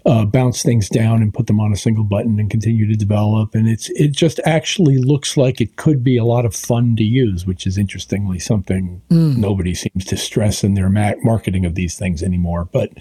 [0.05, 3.53] uh, bounce things down and put them on a single button and continue to develop.
[3.53, 7.03] And it's it just actually looks like it could be a lot of fun to
[7.03, 9.37] use, which is interestingly something mm.
[9.37, 12.65] nobody seems to stress in their ma- marketing of these things anymore.
[12.71, 12.91] But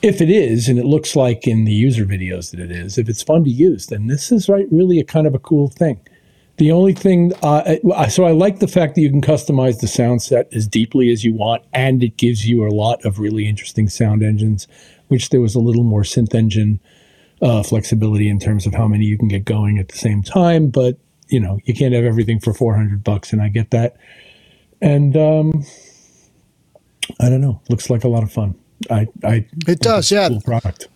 [0.00, 3.08] if it is, and it looks like in the user videos that it is, if
[3.08, 6.00] it's fun to use, then this is right really a kind of a cool thing.
[6.58, 10.22] The only thing, uh, so I like the fact that you can customize the sound
[10.22, 13.88] set as deeply as you want, and it gives you a lot of really interesting
[13.88, 14.66] sound engines
[15.08, 16.80] which there was a little more synth engine
[17.42, 20.68] uh, flexibility in terms of how many you can get going at the same time.
[20.68, 23.96] But you know, you can't have everything for 400 bucks, and I get that.
[24.80, 25.64] And um,
[27.20, 27.60] I don't know.
[27.68, 28.54] Looks like a lot of fun.
[28.90, 30.28] I, I it does, yeah.
[30.28, 30.88] Cool product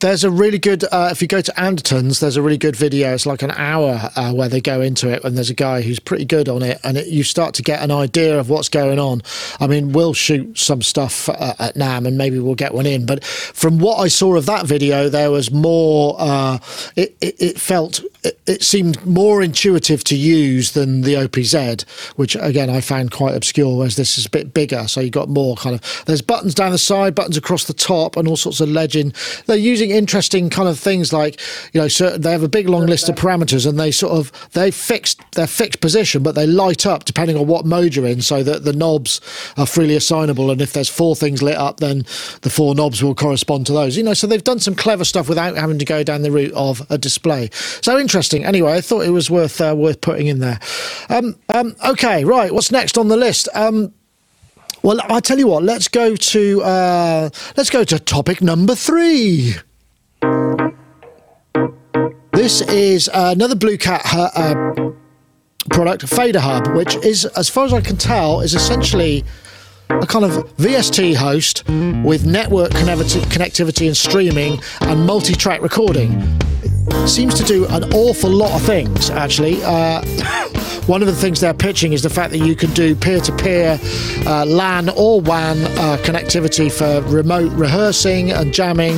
[0.00, 3.14] there's a really good uh, if you go to Anderton's there's a really good video.
[3.14, 5.98] It's like an hour uh, where they go into it and there's a guy who's
[5.98, 8.98] pretty good on it and it, you start to get an idea of what's going
[8.98, 9.22] on.
[9.58, 13.06] I mean we'll shoot some stuff uh, at NAMM, and maybe we'll get one in
[13.06, 16.58] but from what I saw of that video there was more uh,
[16.94, 22.36] it, it, it, felt it, it, seemed more intuitive to use than the OPZ which
[22.36, 25.56] again I found quite obscure whereas this is a bit bigger so you got more
[25.56, 28.68] kind of there's buttons down the side buttons across the top and all sorts of
[28.68, 29.14] legend.
[29.46, 31.40] They're using using interesting kind of things like
[31.72, 34.32] you know certain, they have a big long list of parameters and they sort of
[34.52, 38.20] they fixed their fixed position but they light up depending on what mode you're in
[38.22, 39.20] so that the knobs
[39.56, 41.98] are freely assignable and if there's four things lit up then
[42.42, 43.96] the four knobs will correspond to those.
[43.96, 46.52] You know so they've done some clever stuff without having to go down the route
[46.54, 47.50] of a display.
[47.52, 50.58] So interesting anyway I thought it was worth uh, worth putting in there
[51.08, 53.92] um, um, okay right what's next on the list um,
[54.86, 55.64] well, I'll tell you what.
[55.64, 59.56] Let's go to uh, let's go to topic number three.
[62.32, 64.92] This is another Blue Cat uh,
[65.70, 69.24] product, Fader Hub, which is, as far as I can tell, is essentially
[69.90, 71.64] a kind of VST host
[72.04, 76.12] with network connectivity and streaming and multi-track recording.
[77.06, 79.62] Seems to do an awful lot of things, actually.
[79.62, 80.02] Uh,
[80.86, 83.78] one of the things they're pitching is the fact that you can do peer-to-peer
[84.26, 88.96] uh, LAN or WAN uh, connectivity for remote rehearsing and jamming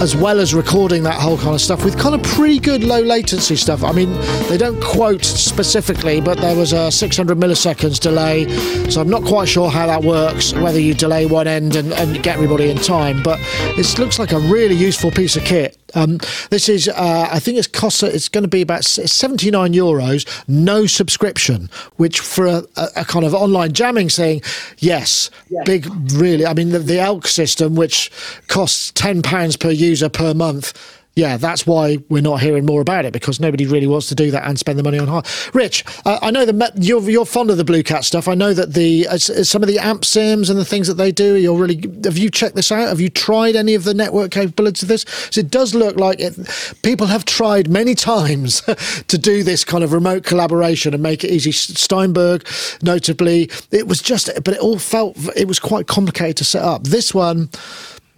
[0.00, 3.00] as well as recording that whole kind of stuff with kind of pretty good low
[3.00, 3.82] latency stuff.
[3.82, 4.12] I mean,
[4.48, 8.46] they don't quote specifically, but there was a 600 milliseconds delay,
[8.90, 12.22] so I'm not quite sure how that works, whether you delay one end and, and
[12.22, 15.78] get everybody in time, but it looks like a really useful piece of kit.
[15.94, 16.18] Um,
[16.50, 20.86] this is, uh, I think it's cost, it's going to be about 79 euros, no
[20.86, 22.64] subscription, which for a,
[22.96, 24.42] a kind of online jamming thing,
[24.78, 25.62] yes, yeah.
[25.64, 26.46] big, really.
[26.46, 28.10] I mean, the, the Elk system, which
[28.48, 30.72] costs £10 per user per month,
[31.16, 34.30] yeah, that's why we're not hearing more about it because nobody really wants to do
[34.32, 35.26] that and spend the money on hard.
[35.54, 38.28] Rich, uh, I know that you're you're fond of the Blue Cat stuff.
[38.28, 41.10] I know that the uh, some of the amp sims and the things that they
[41.10, 41.36] do.
[41.36, 42.88] You're really have you checked this out?
[42.88, 45.06] Have you tried any of the network capabilities of this?
[45.30, 46.34] So it does look like it,
[46.82, 48.60] people have tried many times
[49.08, 51.50] to do this kind of remote collaboration and make it easy.
[51.50, 52.46] Steinberg,
[52.82, 56.84] notably, it was just, but it all felt it was quite complicated to set up.
[56.84, 57.48] This one,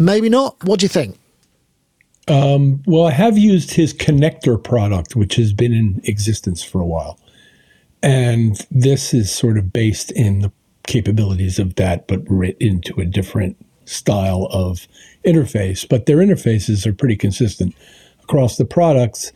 [0.01, 0.57] maybe not.
[0.65, 1.17] What do you think?
[2.29, 6.87] Um, well, I have used his connector product, which has been in existence for a
[6.87, 7.19] while.
[8.03, 10.53] And this is sort of based in the
[10.87, 14.87] capabilities of that, but writ into a different style of
[15.25, 15.88] interface.
[15.88, 17.75] But their interfaces are pretty consistent
[18.23, 19.33] across the products.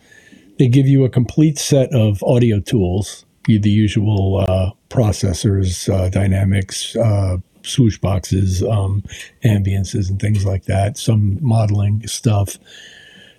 [0.59, 6.94] They give you a complete set of audio tools, the usual uh, processors, uh, dynamics,
[6.96, 9.03] uh, swoosh boxes, um,
[9.44, 12.59] ambiances, and things like that, some modeling stuff.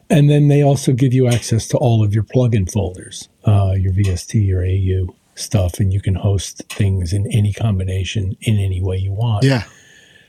[0.10, 3.94] And then they also give you access to all of your plugin folders, uh, your
[3.94, 8.98] VST, your AU stuff, and you can host things in any combination in any way
[8.98, 9.44] you want.
[9.44, 9.64] Yeah.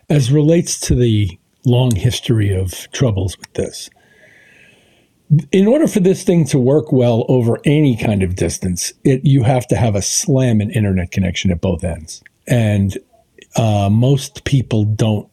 [0.08, 3.90] As relates to the long history of troubles with this,
[5.52, 9.42] in order for this thing to work well over any kind of distance, it you
[9.42, 12.22] have to have a slamming internet connection at both ends.
[12.46, 12.96] And
[13.56, 15.28] uh, most people don't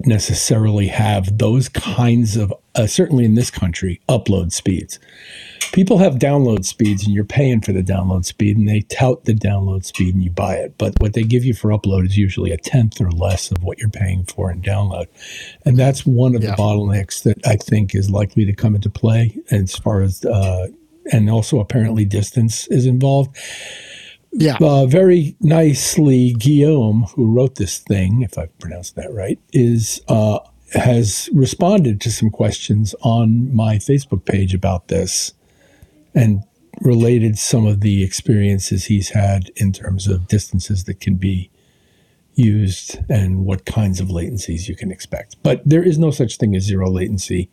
[0.00, 4.98] necessarily have those kinds of uh, certainly in this country, upload speeds.
[5.72, 9.34] People have download speeds, and you're paying for the download speed, and they tout the
[9.34, 10.76] download speed, and you buy it.
[10.78, 13.78] But what they give you for upload is usually a tenth or less of what
[13.78, 15.06] you're paying for in download,
[15.64, 16.50] and that's one of yeah.
[16.50, 20.68] the bottlenecks that I think is likely to come into play as far as, uh,
[21.12, 23.36] and also apparently distance is involved.
[24.36, 24.56] Yeah.
[24.60, 30.40] Uh, very nicely, Guillaume, who wrote this thing, if I've pronounced that right, is uh,
[30.72, 35.32] has responded to some questions on my Facebook page about this
[36.14, 36.42] and
[36.80, 41.50] related some of the experiences he's had in terms of distances that can be
[42.34, 45.36] used and what kinds of latencies you can expect.
[45.44, 47.48] But there is no such thing as zero latency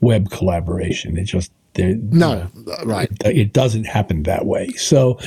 [0.00, 1.18] web collaboration.
[1.18, 2.48] It just there, no,
[2.84, 3.10] right.
[3.24, 4.68] It, it doesn't happen that way.
[4.72, 5.18] So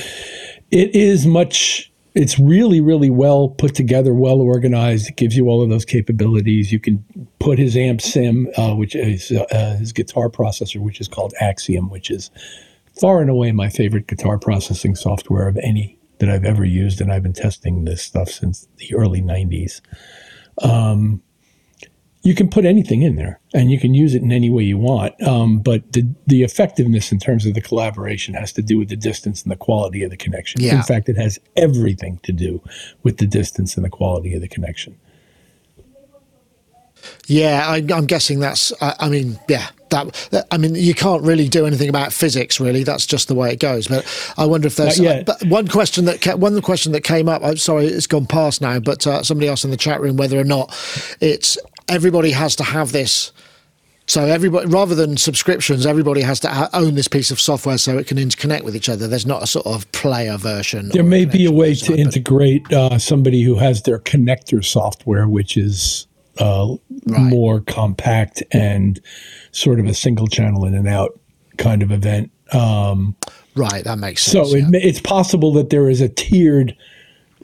[0.70, 5.08] it is much it's really really well put together well organized.
[5.08, 6.72] It gives you all of those capabilities.
[6.72, 7.04] You can
[7.38, 11.90] put his amp sim uh, which is uh, his guitar processor which is called axiom
[11.90, 12.30] which is
[13.00, 17.12] far and away my favorite guitar processing software of any that i've ever used and
[17.12, 19.80] i've been testing this stuff since the early 90s
[20.62, 21.22] um,
[22.26, 24.76] you can put anything in there and you can use it in any way you
[24.76, 25.14] want.
[25.22, 28.96] Um, but the, the effectiveness in terms of the collaboration has to do with the
[28.96, 30.60] distance and the quality of the connection.
[30.60, 30.74] Yeah.
[30.74, 32.60] In fact, it has everything to do
[33.04, 34.98] with the distance and the quality of the connection.
[37.28, 38.72] Yeah, I, am guessing that's.
[38.82, 40.46] I, I, mean, yeah, that.
[40.50, 42.82] I mean, you can't really do anything about physics, really.
[42.82, 43.86] That's just the way it goes.
[43.86, 44.04] But
[44.36, 44.98] I wonder if there's.
[44.98, 47.44] Uh, but one question that ca- one question that came up.
[47.44, 48.80] I'm sorry, it's gone past now.
[48.80, 50.74] But uh, somebody else in the chat room, whether or not
[51.20, 53.32] it's everybody has to have this.
[54.08, 58.06] So everybody, rather than subscriptions, everybody has to own this piece of software so it
[58.06, 59.08] can interconnect with each other.
[59.08, 60.90] There's not a sort of player version.
[60.90, 65.56] There may be a way to integrate uh, somebody who has their connector software, which
[65.56, 66.06] is
[66.38, 67.20] uh, right.
[67.20, 69.00] more compact and
[69.50, 71.18] sort of a single channel in and out
[71.56, 72.30] kind of event.
[72.52, 73.16] Um,
[73.56, 74.50] right, that makes sense.
[74.50, 74.68] So yeah.
[74.68, 76.76] it, it's possible that there is a tiered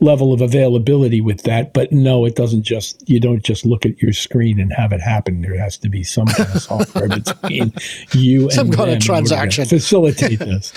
[0.02, 1.72] level of availability with that.
[1.72, 5.00] But no, it doesn't just, you don't just look at your screen and have it
[5.00, 5.40] happen.
[5.40, 7.72] There has to be some kind of software between
[8.12, 9.64] you and some kind of transaction.
[9.64, 10.72] facilitate this.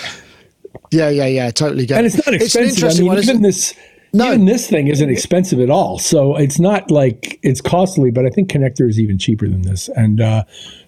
[0.90, 2.84] yeah, yeah, yeah, totally get And it's not expensive.
[2.84, 3.74] It's I mean, even this,
[4.12, 4.28] no.
[4.28, 5.98] even this thing isn't expensive at all.
[5.98, 9.88] So it's not like it's costly, but I think connector is even cheaper than this.
[9.88, 10.44] And uh,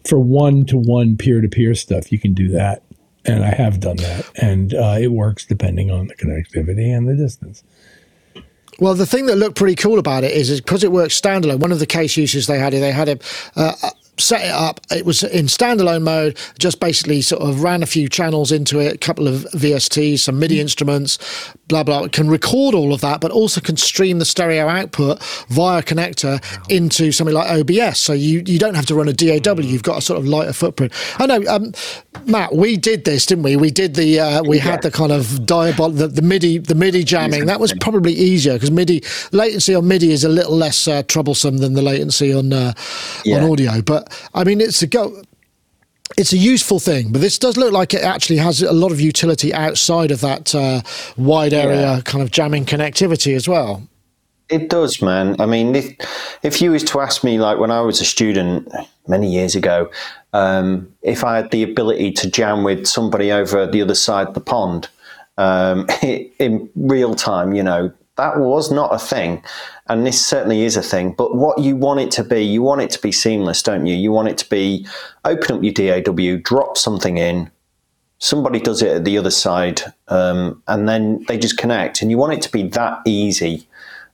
[0.07, 2.83] for one to one peer to peer stuff, you can do that.
[3.24, 4.31] And I have done that.
[4.40, 7.62] And uh, it works depending on the connectivity and the distance.
[8.80, 11.58] Well, the thing that looked pretty cool about it is because it works standalone.
[11.58, 13.18] One of the case uses they had, they had a,
[13.56, 14.80] uh, set it up.
[14.90, 18.94] It was in standalone mode, just basically sort of ran a few channels into it,
[18.94, 20.60] a couple of VSTs, some MIDI mm.
[20.60, 21.18] instruments,
[21.68, 22.04] blah, blah.
[22.04, 26.42] It can record all of that, but also can stream the stereo output via connector
[26.42, 26.62] wow.
[26.68, 27.98] into something like OBS.
[27.98, 29.38] So you, you don't have to run a DAW.
[29.38, 29.64] Mm.
[29.64, 30.92] You've got a sort of lighter footprint.
[31.18, 31.72] I know, um,
[32.26, 33.57] Matt, we did this, didn't we?
[33.57, 34.64] We did the, uh, we yeah.
[34.64, 37.46] had the kind of diabol, the, the MIDI, the MIDI jamming.
[37.46, 39.02] That was probably easier because MIDI,
[39.33, 42.72] latency on MIDI is a little less uh, troublesome than the latency on, uh,
[43.24, 43.37] yeah.
[43.37, 43.83] on audio.
[43.83, 45.22] But I mean, it's a go.
[46.16, 49.01] It's a useful thing, but this does look like it actually has a lot of
[49.01, 50.83] utility outside of that uh,
[51.16, 52.01] wide area yeah.
[52.05, 53.87] kind of jamming connectivity as well.
[54.49, 55.37] It does, man.
[55.38, 55.94] I mean, if,
[56.42, 58.73] if you was to ask me, like when I was a student
[59.07, 59.90] many years ago,
[60.33, 64.35] um, if I had the ability to jam with somebody over the other side of
[64.35, 64.88] the pond
[65.37, 69.42] um, in real time, you know, that was not a thing
[69.88, 71.12] and this certainly is a thing.
[71.12, 73.94] But what you want it to be, you want it to be seamless, don't you?
[73.94, 74.87] You want it to be
[75.24, 77.50] open up your DAW, drop something in,
[78.18, 82.02] somebody does it at the other side, um, and then they just connect.
[82.02, 83.66] And you want it to be that easy,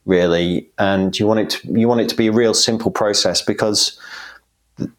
[0.07, 0.69] really.
[0.79, 3.99] And you want it to, you want it to be a real simple process because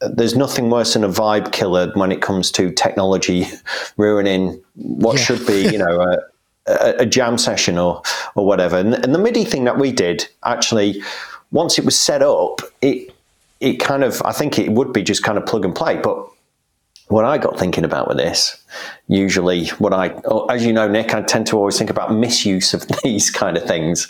[0.02, 3.46] there's nothing worse than a vibe killer when it comes to technology
[3.98, 5.24] ruining what yeah.
[5.24, 6.18] should be, you know,
[6.68, 8.02] a, a, jam session or
[8.36, 8.78] or whatever.
[8.78, 11.02] And, and the MIDI thing that we did actually,
[11.52, 13.14] once it was set up, it
[13.60, 16.28] it kind of I think it would be just kind of plug and play, but
[17.08, 18.58] what I got thinking about with this,
[19.08, 22.74] usually what I, oh, as you know, Nick, I tend to always think about misuse
[22.74, 24.08] of these kind of things.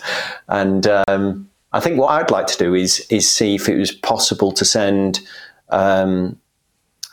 [0.48, 3.92] And um, I think what I'd like to do is, is see if it was
[3.92, 5.20] possible to send
[5.68, 6.38] um,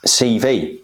[0.05, 0.79] CV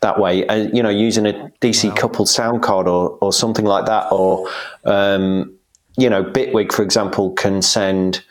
[0.00, 0.46] that way.
[0.46, 1.94] Uh, you know, using a DC wow.
[1.94, 4.48] coupled sound card or, or something like that, or
[4.84, 5.52] um,
[5.96, 8.24] you know, Bitwig, for example, can send.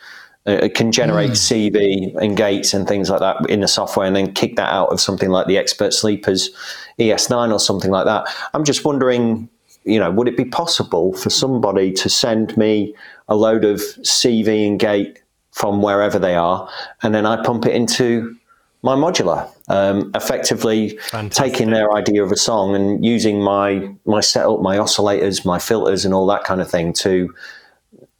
[0.44, 1.34] Uh, can generate mm.
[1.70, 4.88] CV and gates and things like that in the software, and then kick that out
[4.88, 6.50] of something like the Expert Sleepers
[6.98, 8.26] ES9 or something like that.
[8.52, 9.48] I'm just wondering,
[9.84, 12.92] you know, would it be possible for somebody to send me
[13.28, 16.68] a load of CV and gate from wherever they are,
[17.04, 18.36] and then I pump it into
[18.82, 21.52] my modular Um, effectively Fantastic.
[21.52, 26.04] taking their idea of a song and using my my setup, my oscillators, my filters,
[26.04, 27.32] and all that kind of thing to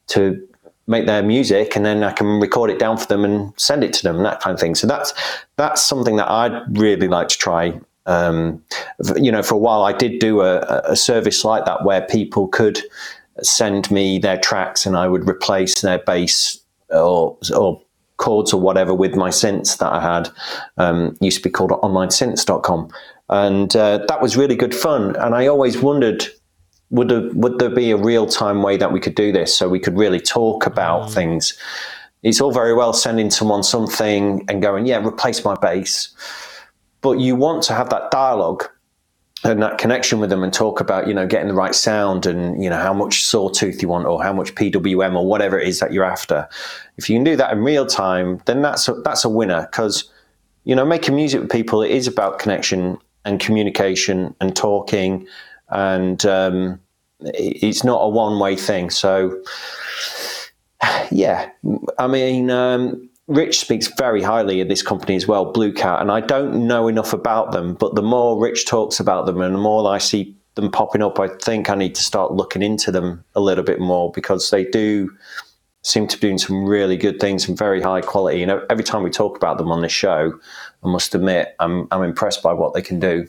[0.08, 0.40] to
[0.86, 3.92] make their music, and then I can record it down for them and send it
[3.94, 4.74] to them, and that kind of thing.
[4.74, 5.12] So that's
[5.56, 7.80] that's something that I'd really like to try.
[8.06, 8.62] Um,
[9.16, 12.48] you know, for a while I did do a, a service like that where people
[12.48, 12.80] could
[13.42, 17.80] send me their tracks, and I would replace their bass or or
[18.22, 20.30] chords or whatever with my synths that I had.
[20.78, 22.88] Um, used to be called onlinesynths.com.
[23.28, 25.16] And uh, that was really good fun.
[25.16, 26.26] And I always wondered,
[26.90, 29.68] would there, would there be a real time way that we could do this so
[29.68, 31.58] we could really talk about things?
[32.22, 36.14] It's all very well sending someone something and going, yeah, replace my bass.
[37.00, 38.68] But you want to have that dialogue
[39.44, 42.62] and that connection with them and talk about you know getting the right sound and
[42.62, 45.80] you know how much sawtooth you want or how much PWM or whatever it is
[45.80, 46.48] that you're after.
[46.96, 50.10] If you can do that in real time, then that's a, that's a winner because
[50.64, 55.26] you know making music with people it is about connection and communication and talking
[55.70, 56.80] and um,
[57.20, 58.90] it- it's not a one way thing.
[58.90, 59.42] So
[61.10, 61.48] yeah,
[61.98, 62.50] I mean.
[62.50, 66.66] Um, Rich speaks very highly of this company as well, Blue Cat, and I don't
[66.66, 67.74] know enough about them.
[67.74, 71.18] But the more Rich talks about them, and the more I see them popping up,
[71.18, 74.64] I think I need to start looking into them a little bit more because they
[74.64, 75.10] do
[75.82, 78.42] seem to be doing some really good things and very high quality.
[78.42, 80.38] And every time we talk about them on this show,
[80.84, 83.26] I must admit I'm I'm impressed by what they can do.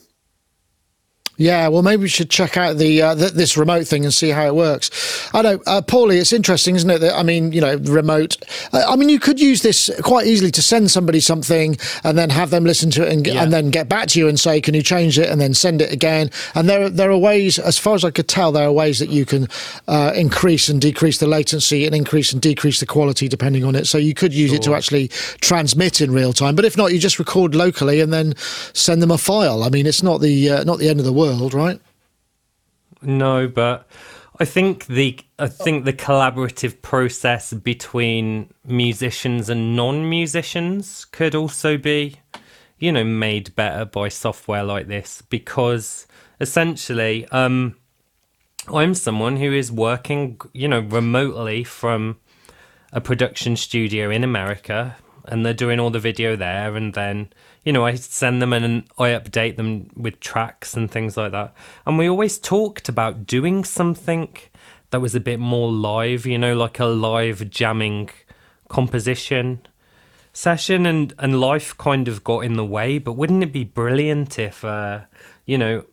[1.35, 4.29] Yeah, well, maybe we should check out the, uh, th- this remote thing and see
[4.29, 4.91] how it works.
[5.33, 6.99] I know, uh, Paulee, it's interesting, isn't it?
[6.99, 8.37] That I mean, you know, remote.
[8.71, 12.29] Uh, I mean, you could use this quite easily to send somebody something and then
[12.29, 13.41] have them listen to it and, Yeah.
[13.41, 15.81] and then get back to you and say, "Can you change it?" and then send
[15.81, 16.29] it again.
[16.53, 19.09] And there, there are ways, as far as I could tell, there are ways that
[19.09, 19.47] you can
[19.87, 23.87] uh, increase and decrease the latency and increase and decrease the quality depending on it.
[23.87, 25.07] So you could use it to actually
[25.41, 26.55] transmit in real time.
[26.55, 28.35] But if not, you just record locally and then
[28.73, 29.63] send them a file.
[29.63, 31.22] I mean, it's not the uh, not the end of the world,
[31.53, 31.79] right?
[33.01, 33.87] No, but
[34.39, 42.15] I think the I think the collaborative process between musicians and non-musicians could also be,
[42.79, 46.07] you know, made better by software like this because
[46.39, 47.75] essentially, um,
[48.73, 52.17] I'm someone who is working, you know, remotely from
[52.91, 57.31] a production studio in America and they're doing all the video there and then
[57.63, 61.53] you know I send them and I update them with tracks and things like that.
[61.85, 64.35] And we always talked about doing something
[64.91, 68.09] that was a bit more live you know like a live jamming
[68.69, 69.61] composition
[70.33, 72.97] session and and life kind of got in the way.
[72.97, 75.01] But wouldn't it be brilliant if uh
[75.45, 75.85] you know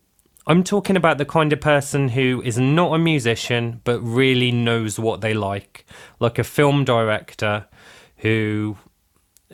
[0.47, 4.99] I'm talking about the kind of person who is not a musician but really knows
[4.99, 5.87] what they like,
[6.19, 7.67] like a film director
[8.17, 8.77] who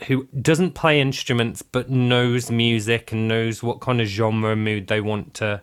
[0.05, 4.87] who doesn't play instruments but knows music and knows what kind of genre and mood
[4.89, 5.63] they want to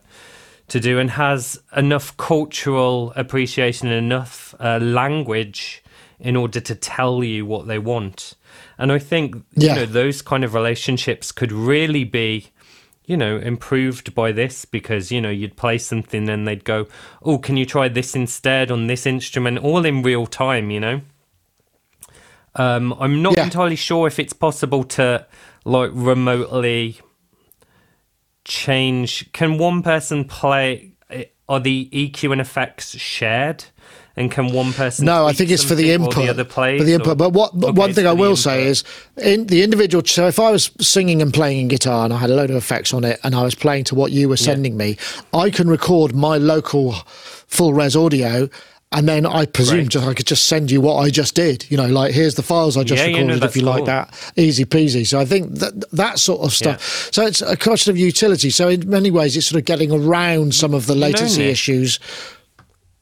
[0.69, 5.83] to do and has enough cultural appreciation and enough uh, language
[6.19, 8.35] in order to tell you what they want.
[8.77, 9.69] And I think Yeah.
[9.73, 12.47] you know those kind of relationships could really be
[13.05, 16.87] you know, improved by this because, you know, you'd play something and they'd go,
[17.21, 21.01] oh, can you try this instead on this instrument, all in real time, you know?
[22.55, 23.45] Um, I'm not Yeah.
[23.45, 25.25] entirely sure if it's possible to,
[25.65, 26.99] like, remotely
[28.45, 29.31] change.
[29.33, 30.89] Can one person play?
[31.49, 33.65] Are the EQ and effects shared?
[34.15, 35.05] And can one person?
[35.05, 36.15] No, I think it's for the input.
[36.15, 37.17] The other plays, for the or- input.
[37.17, 37.53] But what?
[37.55, 38.83] Okay, one thing I will say is,
[39.17, 40.03] in the individual.
[40.05, 42.93] So if I was singing and playing guitar and I had a load of effects
[42.93, 44.97] on it, and I was playing to what you were sending me,
[45.33, 46.93] I can record my local
[47.47, 48.49] full res audio.
[48.95, 49.87] And then I presume Right.
[49.89, 51.65] just, I could just send you what I just did.
[51.69, 53.43] You know, like here's the files I just Yeah, yeah, no, recorded.
[53.43, 55.05] if you like that, easy peasy.
[55.07, 57.09] So I think that that sort of stuff.
[57.11, 58.49] So it's a question of utility.
[58.51, 61.51] So in many ways, it's sort of getting around some of the latency Nick.
[61.51, 61.99] issues.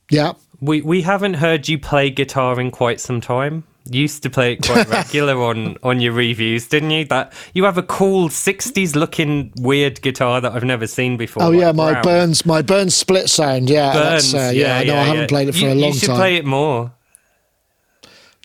[0.09, 0.33] Yeah.
[0.61, 3.63] We we haven't heard you play guitar in quite some time.
[3.89, 7.03] Used to play it quite regular on on your reviews, didn't you?
[7.05, 11.41] That you have a cool '60s looking weird guitar that I've never seen before.
[11.43, 12.03] Oh like yeah, my brown.
[12.03, 13.69] Burns, my Burns split sound.
[13.71, 14.31] Yeah, Burns.
[14.31, 15.27] that's, uh, yeah, no, I haven't yeah.
[15.27, 15.93] played it for You- a long time.
[15.93, 16.15] You should time.
[16.17, 16.91] play it more.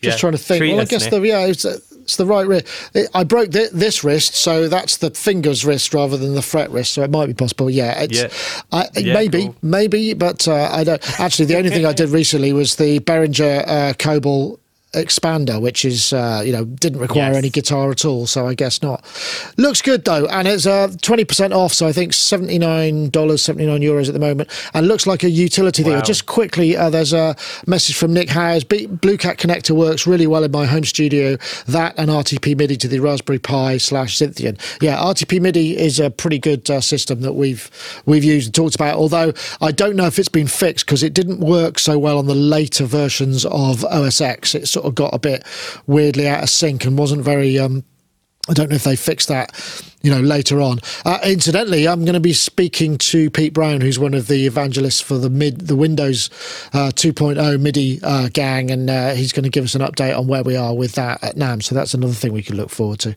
[0.02, 0.20] Just Yeah.
[0.20, 0.58] trying to think.
[0.60, 2.66] Treat well, I guess the yeah, it's, it's the right wrist.
[3.14, 6.94] I broke thi- this wrist, so that's the fingers wrist rather than the fret wrist.
[6.94, 7.68] So it might be possible.
[7.70, 8.28] Yeah, it's Yeah.
[8.72, 9.56] I, Yeah, maybe, cool.
[9.62, 11.20] maybe, but uh, I don't.
[11.20, 14.60] Actually, the only thing I did recently was the Behringer uh, Cobalt
[14.94, 17.36] expander, which is uh, you know didn't require Yes.
[17.36, 18.26] any guitar at all.
[18.26, 19.04] So I guess not.
[19.58, 21.72] Looks good though, and it's uh, twenty percent off.
[21.72, 25.22] So I think seventy nine dollars, seventy nine euros at the moment, and looks like
[25.22, 25.90] a utility Wow.
[25.90, 26.02] deal.
[26.02, 28.64] Just quickly, uh, there's a message from Nick Howes.
[28.64, 31.36] Blue Cat connector works really well in my home studio.
[31.66, 34.58] That and RTP MIDI to the Raspberry Pi slash Zynthian.
[34.80, 37.70] Yeah, RTP MIDI is a pretty good uh, system that we've
[38.06, 38.96] we've used and talked about.
[38.96, 42.26] Although I don't know if it's been fixed because it didn't work so well on
[42.26, 44.54] the later versions of OS X.
[44.54, 45.42] It sort of got a bit
[45.86, 47.58] weirdly out of sync and wasn't very.
[47.58, 47.82] Um,
[48.48, 49.50] I don't know if they fixed that,
[50.02, 50.78] you know, later on.
[51.04, 55.00] Uh, incidentally, I'm going to be speaking to Pete Brown, who's one of the evangelists
[55.00, 56.30] for the mid, the Windows
[56.72, 60.28] uh, 2.0 MIDI uh, gang, and uh, he's going to give us an update on
[60.28, 61.60] where we are with that at NAMM.
[61.60, 63.16] So that's another thing we can look forward to.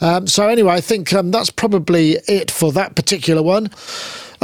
[0.00, 3.70] Um, so anyway, I think um, that's probably it for that particular one.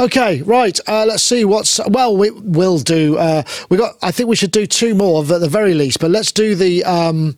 [0.01, 0.79] Okay, right.
[0.87, 2.17] Uh, let's see what's well.
[2.17, 3.19] We will do.
[3.19, 3.97] Uh, we got.
[4.01, 5.99] I think we should do two more at the very least.
[5.99, 6.83] But let's do the.
[6.83, 7.35] Um,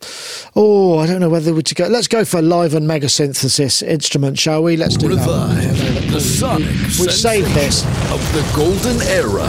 [0.56, 1.86] oh, I don't know whether we to go.
[1.88, 4.78] Let's go for Liven mega synthesis instrument, shall we?
[4.78, 5.18] Let's do that.
[5.18, 7.84] Revive the sonic We saved this.
[8.10, 9.44] of the golden era.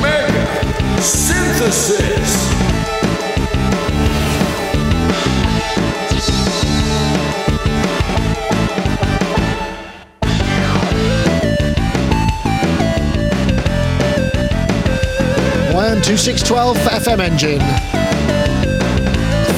[0.00, 2.59] Mega synthesis.
[16.00, 17.60] YM two six twelve FM engine.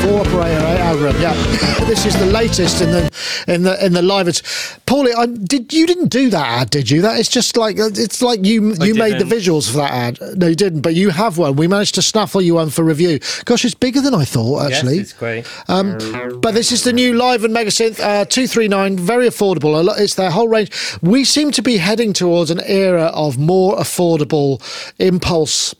[0.02, 1.22] Four operator algorithm.
[1.22, 1.34] Yeah,
[1.86, 4.26] this is the latest in the in the in the live.
[4.26, 4.42] It's
[4.86, 5.14] Paulee.
[5.16, 6.70] I, did you didn't do that ad?
[6.70, 7.02] Did you?
[7.02, 10.18] That it's just like it's like you I you made the visuals for that ad.
[10.36, 10.80] No, you didn't.
[10.80, 11.54] But you have one.
[11.56, 13.20] We managed to snaffle you one for review.
[13.44, 14.72] Gosh, it's bigger than I thought.
[14.72, 15.46] Actually, yes, it's great.
[15.68, 19.84] um, but this is the new Liven Megasynth uh, 239, very affordable.
[19.84, 20.70] Lot- It's their whole range.
[21.00, 24.60] We seem to be heading towards an era of more affordable
[24.98, 25.74] impulse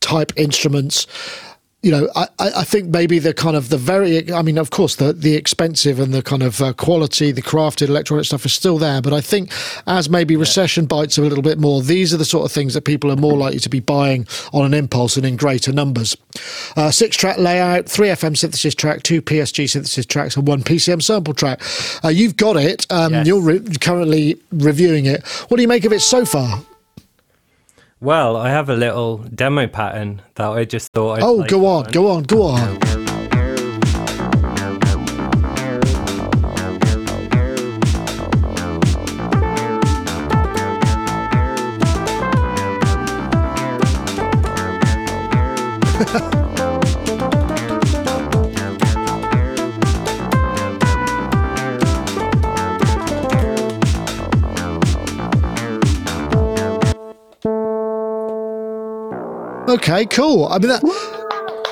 [0.00, 1.06] type instruments.
[1.82, 4.96] You know, I, I think maybe the kind of the very, I mean, of course,
[4.96, 8.76] the, the expensive and the kind of uh, quality, the crafted electronic stuff is still
[8.76, 9.00] there.
[9.00, 9.52] But I think
[9.86, 12.82] as maybe recession bites a little bit more, these are the sort of things that
[12.82, 16.16] people are more likely to be buying on an impulse and in greater numbers.
[16.76, 21.00] Uh, six track layout, three FM synthesis track, two PSG synthesis tracks, and one PCM
[21.00, 21.60] sample track.
[22.02, 22.84] Uh, you've got it.
[22.90, 23.26] Um, Yes.
[23.28, 25.24] You're re- currently reviewing it.
[25.48, 26.62] What do you make of it so far?
[28.00, 31.18] Well, I have a little demo pattern that I just thought.
[31.18, 32.78] I'd Oh, play go for on, go on, go on.
[59.76, 60.46] Okay, cool.
[60.46, 60.82] I mean that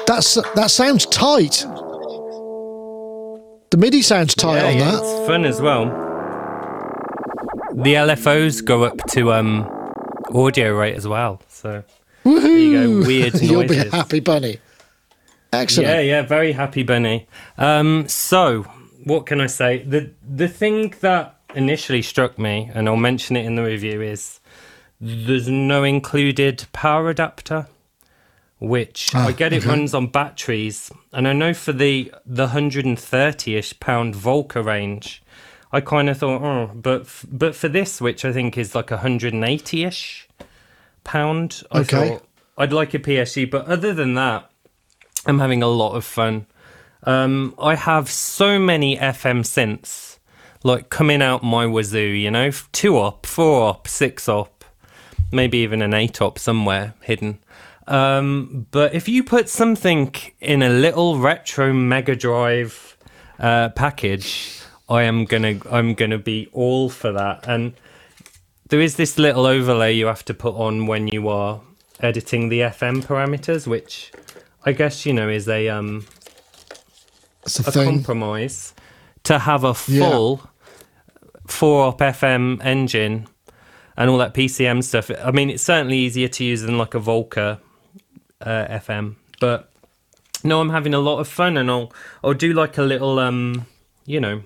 [0.07, 1.65] that's that sounds tight.
[3.71, 5.01] The MIDI sounds tight Yeah, on yeah, that.
[5.03, 5.87] it's fun as well.
[7.75, 9.69] The LFOs go up to um
[10.35, 11.41] audio rate as well.
[11.49, 11.83] So
[12.25, 13.07] there you go.
[13.07, 13.43] Weird noises.
[13.51, 14.59] You'll be a happy bunny.
[15.53, 15.89] Excellent.
[15.89, 17.27] Yeah, yeah, very happy bunny.
[17.59, 18.63] Um, so
[19.05, 19.83] what can I say?
[19.83, 24.41] The the thing that initially struck me, and I'll mention it in the review, is
[25.01, 27.67] there's no included power adapter,
[28.69, 29.69] which I Ah, get it okay.
[29.69, 35.23] runs on batteries, and I know for the the 130ish pound Volca range,
[35.73, 38.89] I kind of thought, oh, but f- but for this, which I think is like
[38.89, 40.27] 180ish
[41.05, 42.09] pound, I Okay.
[42.09, 43.51] thought I'd like a PSG.
[43.51, 44.51] But other than that,
[45.27, 46.47] I'm having a lot of fun.
[47.05, 50.19] Um, I have so many FM synths,
[50.63, 54.65] like coming out my wazoo, you know, two up, four up, six up,
[55.31, 57.39] maybe even an eight up somewhere hidden.
[57.87, 62.97] Um, but if you put something in a little retro Mega Drive
[63.39, 67.47] uh, package, I am gonna I'm gonna be all for that.
[67.47, 67.75] And
[68.69, 71.61] there is this little overlay you have to put on when you are
[72.01, 74.13] editing the FM parameters, which
[74.65, 76.07] I guess you know is a um
[77.45, 78.75] the a compromise
[79.25, 80.09] to have a Yeah.
[80.11, 80.49] full
[81.47, 83.27] four op FM engine
[83.97, 85.11] and all that PCM stuff.
[85.23, 87.61] I mean, it's certainly easier to use than like a Volca
[88.45, 89.73] uh, FM, but
[90.45, 91.93] no, I'm having a lot of fun, and I'll
[92.23, 93.67] I'll do like a little um,
[94.07, 94.43] you know,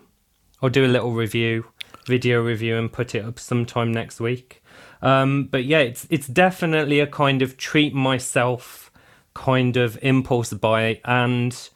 [0.62, 1.66] I'll do a little review,
[2.06, 4.62] video review, and put it up sometime next week.
[5.02, 8.90] Um, but yeah, it's it's definitely a kind of treat myself
[9.34, 11.68] kind of impulse buy, and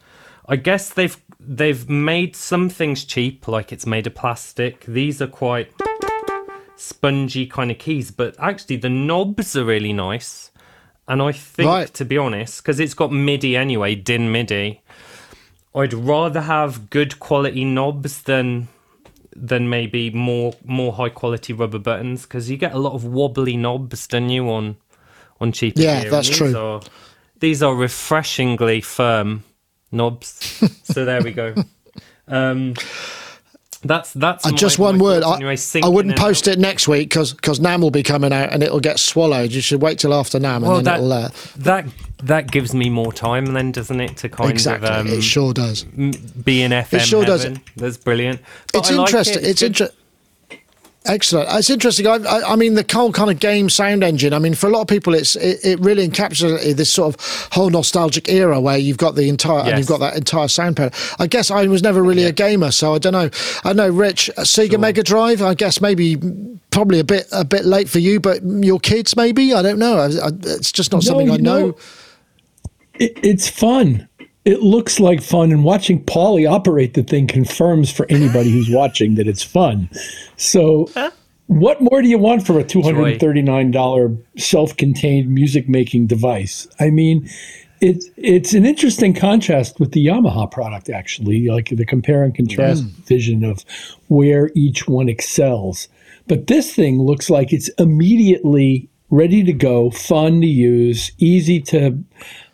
[0.47, 4.85] I guess they've they've made some things cheap, like it's made of plastic.
[4.87, 5.73] These are quite
[6.77, 10.52] spongy kind of keys, but actually the knobs are really nice.
[11.13, 11.93] And I think, Right.
[11.93, 14.81] to be honest, because it's got MIDI anyway, DIN MIDI,
[15.75, 18.69] I'd rather have good quality knobs than
[19.37, 23.59] than maybe more more high quality rubber buttons because you get a lot of wobbly
[23.59, 24.77] knobs, don't you, on
[25.39, 26.47] on cheaper Yeah, that's and true.
[26.47, 26.81] These are,
[27.41, 29.45] these are refreshingly firm
[29.91, 30.81] knobs.
[30.83, 31.63] so there we go.
[32.27, 32.73] Um,
[33.85, 35.23] that's that's Uh, just one word.
[35.23, 38.53] I, anyway, I wouldn't post it next week because because NAMM will be coming out
[38.53, 39.53] and it'll get swallowed.
[39.53, 41.13] You should wait till after NAMM and then that, it'll.
[41.13, 41.29] Uh,
[41.59, 41.87] that
[42.23, 44.89] that gives me more time then, doesn't it, to kind exactly.
[44.89, 45.83] of um, it sure does.
[45.85, 47.47] be in FM It sure does.
[47.77, 48.41] That's brilliant.
[48.73, 49.39] But It's I like interesting.
[49.39, 49.45] it.
[49.49, 49.67] It's good.
[49.67, 49.97] interesting.
[51.05, 51.49] Excellent.
[51.51, 52.07] It's interesting.
[52.07, 54.33] I, I, I mean, the whole kind of game sound engine.
[54.33, 57.49] I mean, for a lot of people, it's it, it really encapsulates this sort of
[57.53, 60.95] whole nostalgic era where you've got the entire and you've got that entire sound palette.
[61.19, 63.31] I guess I was never really a gamer, so I don't know.
[63.65, 65.43] I know, Rich, uh, Sega Mega Drive.
[65.43, 66.19] I guess maybe
[66.71, 69.53] probably a bit a bit late for you, but your kids maybe.
[69.53, 69.97] I don't know.
[69.99, 71.59] I, I, it's just not No, something I know.
[71.69, 71.77] know,
[72.95, 74.09] It, it's fun.
[74.45, 79.15] It looks like fun, and watching Paulee operate the thing confirms for anybody who's watching
[79.15, 79.89] that it's fun.
[80.37, 80.89] So,
[81.47, 85.31] what more do you want from a two hundred and thirty nine dollar self contained
[85.33, 86.67] music making device?
[86.81, 87.29] I mean,
[87.81, 92.85] it's it's an interesting contrast with the Yamaha product, actually, like the compare and contrast
[92.85, 92.91] mm.
[93.07, 93.65] vision of
[94.09, 95.89] where each one excels.
[96.29, 102.03] But this thing looks like it's immediately ready to go, fun to use, easy to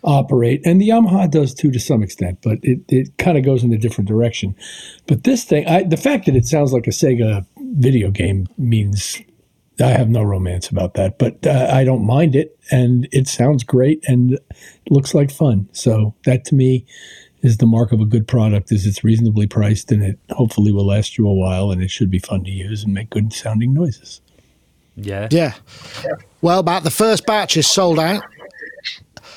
[0.02, 0.60] operate.
[0.66, 3.72] And the Yamaha does too to some extent, but it, it kind of goes in
[3.72, 4.56] a different direction.
[5.06, 7.46] But this thing, I, the fact that it sounds like a Sega
[7.76, 9.22] video game means
[9.80, 12.58] I have no romance about that, but uh, I don't mind it.
[12.72, 14.36] And it sounds great and
[14.90, 15.68] looks like fun.
[15.70, 16.84] So that to me
[17.40, 20.86] is the mark of a good product is it's reasonably priced and it hopefully will
[20.86, 23.72] last you a while and it should be fun to use and make good sounding
[23.72, 24.20] noises.
[25.00, 25.28] Yeah.
[25.30, 25.52] Yeah.
[26.42, 28.22] Well, about the first batch is sold out.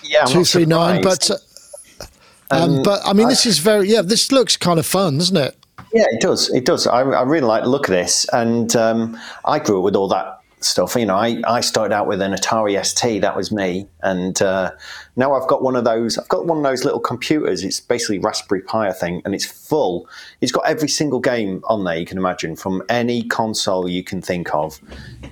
[0.03, 1.03] Yeah, I'm Two not three nine.
[1.03, 1.29] surprised.
[1.29, 2.11] But
[2.51, 4.01] uh, um, but I mean, this is very yeah.
[4.01, 5.55] This looks kind of fun, doesn't it?
[5.93, 6.49] Yeah, it does.
[6.49, 6.87] It does.
[6.87, 10.07] I, I really like the look of this, and um, I grew up with all
[10.09, 10.95] that stuff.
[10.95, 13.21] You know, I, I started out with an Atari ST.
[13.21, 14.71] That was me, and uh,
[15.15, 16.17] now I've got one of those.
[16.17, 17.63] I've got one of those little computers.
[17.63, 20.07] It's basically Raspberry Pi I think, and it's full.
[20.41, 24.21] It's got every single game on there you can imagine from any console you can
[24.21, 24.79] think of,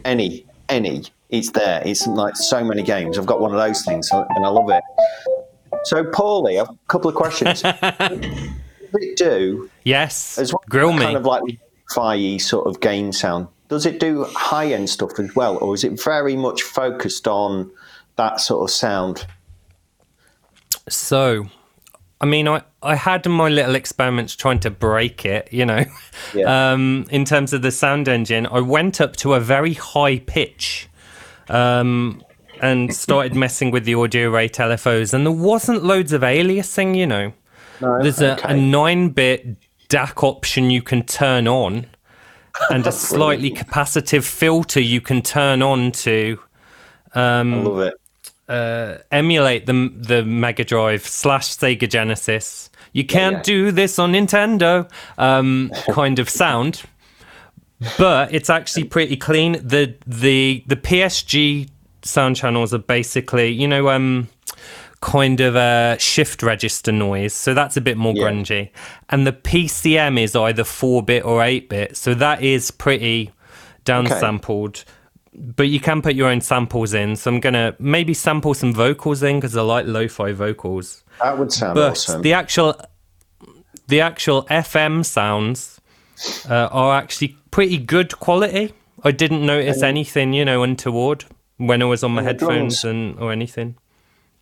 [0.06, 1.04] any any.
[1.30, 1.84] It's there.
[1.86, 3.18] It's like so many games.
[3.20, 4.84] I've got one of those things, and I love it.
[5.84, 7.62] So, Paulee, a couple of questions.
[8.92, 10.40] Does it do Yes.
[10.40, 11.00] as well Grill me.
[11.06, 11.44] kind of like
[11.94, 13.48] fi sort of game sound.
[13.70, 17.72] Does it do high end stuff as well, or is it very much focused on
[18.16, 19.26] that sort of sound?
[20.90, 21.46] So,
[22.20, 25.86] I mean, I, I had my little experiments trying to break it, you know,
[26.34, 26.72] Yeah.
[26.74, 28.48] um, in terms of the sound engine.
[28.48, 30.90] I went up to a very high pitch
[31.48, 32.24] um,
[32.62, 37.06] and started messing with the audio rate LFOs, and there wasn't loads of aliasing, you
[37.06, 37.34] know.
[37.82, 39.56] No, There's a, a 9 bit
[39.90, 41.86] DAC option you can turn on,
[42.70, 46.40] and a slightly capacitive filter you can turn on to
[47.54, 47.94] I love it.
[49.12, 52.70] emulate the the Mega Drive slash Sega Genesis.
[52.94, 53.44] You can't yeah.
[53.44, 54.90] do this on Nintendo.
[55.18, 56.84] Um, kind of sound,
[57.98, 59.54] but it's actually pretty clean.
[59.66, 61.70] the the The PSG
[62.02, 64.28] sound channels are basically, you know, um,
[65.02, 67.34] kind of a shift register noise.
[67.34, 68.24] So that's a bit more Yeah.
[68.24, 68.70] grungy.
[69.10, 71.96] And the PCM is either four bit or eight bit.
[71.96, 73.32] So that is pretty
[73.86, 74.84] downsampled
[75.42, 77.16] but you can put your own samples in.
[77.16, 81.04] So I'm gonna maybe sample some vocals in because I like lo-fi vocals.
[81.22, 82.24] That would sound But awesome.
[82.24, 82.76] the actual
[83.88, 85.80] the actual FM sounds
[86.50, 88.74] uh, are actually pretty good quality.
[89.04, 91.24] I didn't notice anything, you know, untoward
[91.58, 93.76] when I was on my And headphones and or anything.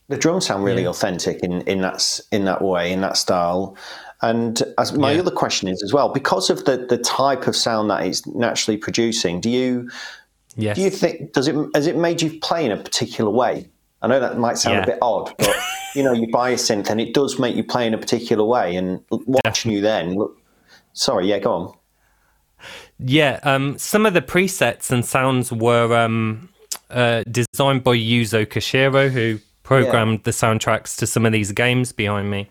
[0.09, 3.75] The drums sound really authentic in, in that in that way, in that style.
[4.21, 5.19] And as my Yeah.
[5.19, 8.77] other question is as well, because of the, the type of sound that it's naturally
[8.77, 9.89] producing, do you
[10.55, 10.77] Yes.
[10.77, 13.69] do you think does it has it made you play in a particular way?
[14.01, 14.83] I know that might sound Yeah.
[14.83, 15.55] a bit odd, but
[15.93, 18.43] you know, you buy a synth and it does make you play in a particular
[18.43, 18.75] way.
[18.75, 20.37] And watching you then, look,
[20.93, 21.73] sorry, yeah, go on.
[22.99, 26.49] Yeah, um, some of the presets and sounds were um,
[26.89, 32.31] uh, designed by Yuzo Koshiro, who programmed the soundtracks to some of these games behind
[32.31, 32.47] me.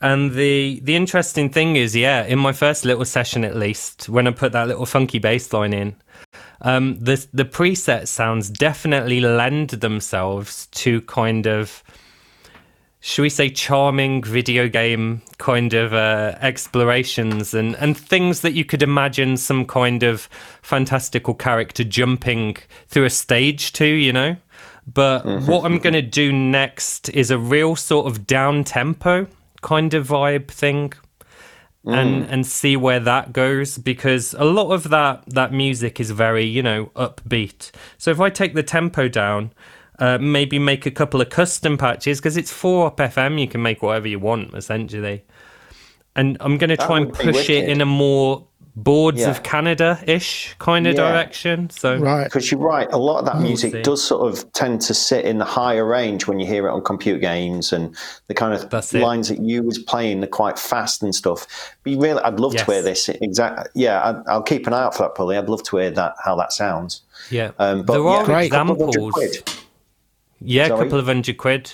[0.00, 4.26] And the the interesting thing is, yeah, in my first little session at least, when
[4.26, 5.94] I put that little funky bass line in,
[6.62, 11.84] um, the the preset sounds definitely lend themselves to kind of
[13.00, 18.64] should we say charming video game kind of uh, explorations and and things that you
[18.64, 20.30] could imagine some kind of
[20.62, 24.36] fantastical character jumping through a stage to you know
[24.94, 29.26] but what i'm going to do next is a real sort of down tempo
[29.62, 30.92] kind of vibe thing.
[31.84, 36.44] And and see where that goes because a lot of that that music is very
[36.44, 37.70] you know upbeat.
[37.96, 39.52] So if I take the tempo down,
[39.98, 43.40] uh, maybe make a couple of custom patches because it's four up FM.
[43.40, 45.24] You can make whatever you want essentially.
[46.14, 49.30] And I'm going to try and push it in a more boards Yeah.
[49.30, 51.10] of Canada ish kind of Yeah.
[51.10, 51.68] direction.
[51.70, 52.24] So Right.
[52.24, 53.82] Because you're right, a lot of that music see.
[53.82, 56.82] does sort of tend to sit in the higher range when you hear it on
[56.82, 57.94] computer games and
[58.28, 59.00] the kind of That's it.
[59.02, 61.46] lines that you was playing, they're quite fast and stuff.
[61.82, 62.66] But you really, I'd love Yes.
[62.66, 63.08] to hear this.
[63.08, 65.36] Exact, yeah, I'd, I'll keep an eye out for that, Paulee.
[65.38, 67.02] I'd love to hear that how that sounds.
[67.30, 68.46] yeah, Um, but there yeah, are Great.
[68.52, 69.54] a couple of hundred examples.
[70.40, 71.72] Yeah, a couple of hundred quid.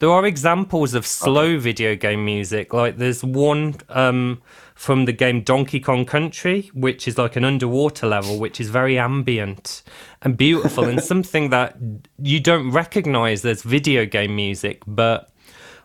[0.00, 2.72] There are examples of slow video game music.
[2.72, 4.40] Like there's one um,
[4.76, 8.96] from the game Donkey Kong Country, which is like an underwater level, which is very
[8.96, 9.82] ambient
[10.22, 11.76] and beautiful and something that
[12.22, 14.82] you don't recognize as video game music.
[14.86, 15.30] But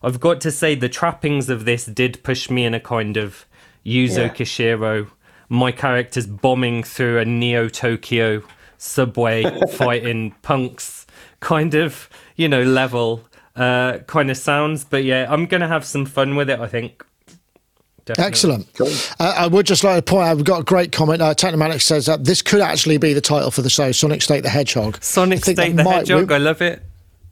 [0.03, 3.47] I've got to say, the trappings of this did push me in a kind of
[3.83, 4.29] Yuzo Yeah.
[4.29, 5.09] Koshiro.
[5.49, 8.43] My character's bombing through a Neo Tokyo
[8.77, 11.07] subway fighting punks
[11.39, 13.23] kind of, you know, level
[13.55, 14.83] uh, kind of sounds.
[14.83, 17.03] But yeah, I'm going to have some fun with it, I think.
[18.05, 18.27] Definitely.
[18.27, 19.11] Excellent.
[19.17, 21.21] Uh, I would just like to point out, we've got a great comment.
[21.21, 24.43] Uh, Technomatic says that this could actually be the title for the show, Sonic State
[24.43, 25.01] the Hedgehog.
[25.01, 26.83] Sonic State the might- Hedgehog, we- I love it.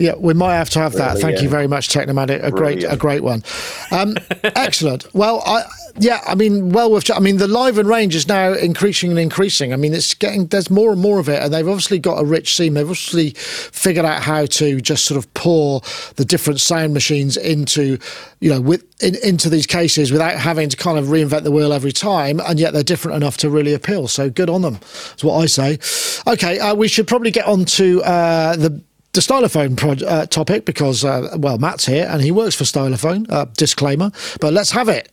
[0.02, 1.10] Yeah, we might have to have that.
[1.10, 2.44] Really, Thank you very much, Technomatic.
[2.44, 3.44] A great, a great one.
[3.92, 5.06] Um, excellent.
[5.14, 5.64] Well, I,
[6.00, 9.74] yeah, I mean, well, with, I mean, the Liven range is now increasing and increasing.
[9.74, 12.26] I mean, it's getting there's more and more of it, and they've obviously got a
[12.26, 12.74] rich seam.
[12.74, 15.82] They've obviously figured out how to just sort of pour
[16.16, 18.00] the different sound machines into,
[18.40, 21.74] you know, with in, into these cases without having to kind of reinvent the wheel
[21.74, 24.08] every time, and yet they're different enough to really appeal.
[24.08, 24.80] So good on them.
[24.82, 25.78] That's what I say.
[26.26, 28.82] Okay, uh, we should probably get on to uh, the
[29.14, 33.30] the Stylophone pro- uh, topic because, uh, well, Matt's here and he works for Stylophone.
[33.30, 35.12] Uh, disclaimer, but let's have it.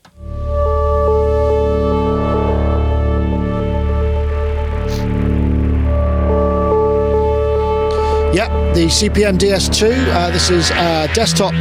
[8.34, 10.06] Yep, the CPM DS2.
[10.14, 11.54] Uh, this is uh, desktop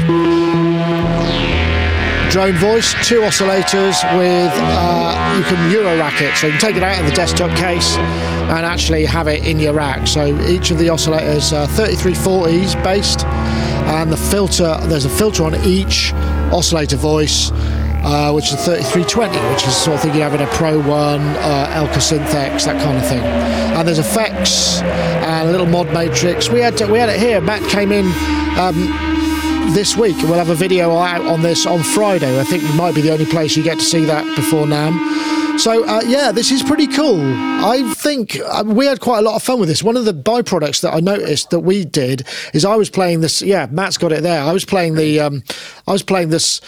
[2.37, 6.75] drone voice, two oscillators with uh, you can Euro rack it, so you can take
[6.75, 10.05] it out of the desktop case and actually have it in your rack.
[10.05, 15.55] So each of the oscillators uh, 3340s based, and the filter there's a filter on
[15.65, 16.13] each
[16.53, 17.51] oscillator voice.
[18.03, 21.73] Uh, which is 3320, which is sort of thinking of having a Pro One, uh,
[21.73, 23.19] Elka Synthex, that kind of thing.
[23.19, 26.47] And there's effects and a little mod matrix.
[26.47, 27.41] We had we had it here.
[27.41, 28.05] Matt came in
[29.73, 30.17] this week.
[30.23, 32.39] We'll have a video out on this on Friday.
[32.39, 35.46] I think it might be the only place you get to see that before NAMM.
[35.57, 37.19] So uh, yeah, this is pretty cool.
[37.19, 39.81] I think uh, we had quite a lot of fun with this.
[39.81, 43.41] One of the byproducts that I noticed that we did is I was playing this.
[43.41, 44.41] Yeah, Matt's got it there.
[44.41, 45.43] I was playing the, um,
[45.87, 46.61] I was playing this,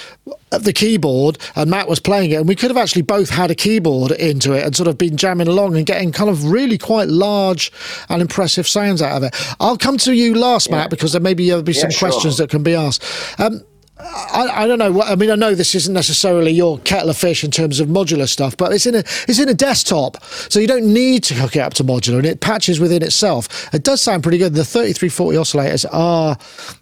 [0.52, 3.52] uh, the keyboard, and Matt was playing it, and we could have actually both had
[3.52, 6.80] a keyboard into it and sort of been jamming along and getting kind of really
[6.80, 7.72] quite large
[8.10, 9.56] and impressive sounds out of it.
[9.60, 12.10] I'll come to you last, Matt, because there maybe there'll be some sure.
[12.10, 13.04] questions that can be asked.
[13.40, 13.64] Um,
[14.02, 15.02] I, I don't know.
[15.02, 18.30] I mean, I know this isn't necessarily your kettle of fish in terms of modular
[18.30, 21.56] stuff, but it's in a it's in a desktop, so you don't need to hook
[21.56, 23.74] it up to modular, and it patches within itself.
[23.74, 24.54] It does sound pretty good.
[24.54, 26.38] The 3340 oscillators are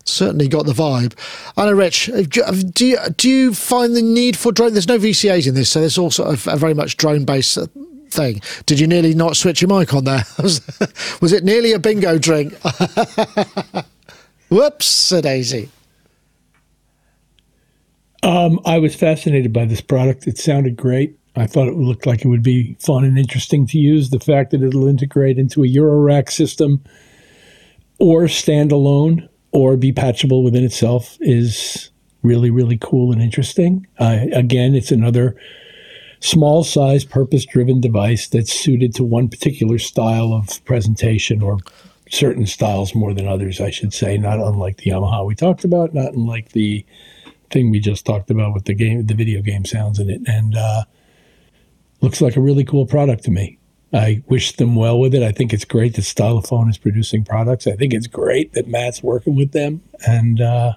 [0.05, 1.13] certainly got the vibe.
[1.57, 2.11] I know, Rich.
[2.30, 4.74] Do you do you find the need for drone?
[4.74, 7.57] There's no VCA's in this, so all sort of a very much drone based.
[7.57, 7.68] Uh,
[8.09, 8.41] thing.
[8.65, 10.24] Did you nearly not switch your mic on there?
[10.39, 12.53] was, it nearly a bingo drink?
[14.49, 15.70] Whoops, a daisy.
[18.24, 20.28] Um, I was fascinated by this product.
[20.28, 21.18] It sounded great.
[21.36, 24.09] I thought it looked like it would be fun and interesting to use.
[24.09, 26.84] The fact that it'll integrate into a Eurorack system
[27.99, 31.91] or standalone or be patchable within itself is
[32.24, 33.86] really, really cool and interesting.
[33.99, 35.36] Uh, again, it's another
[36.20, 41.59] small size, purpose driven device that's suited to one particular style of presentation or
[42.09, 45.93] certain styles more than others, I should say, not unlike the Yamaha we talked about,
[45.93, 46.86] not unlike the
[47.50, 50.56] thing we just talked about with the game, the video game sounds in it, and
[50.56, 50.84] uh,
[52.02, 53.58] looks like a really cool product to me.
[53.93, 55.24] I wish them well with it.
[55.24, 57.68] I think it's great that Stylophone is producing products.
[57.68, 60.74] I think it's great that Matt's working with them, and uh,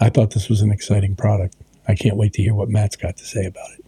[0.00, 1.56] I thought this was an exciting product.
[1.86, 3.81] I can't wait to hear what Matt's got to say about it.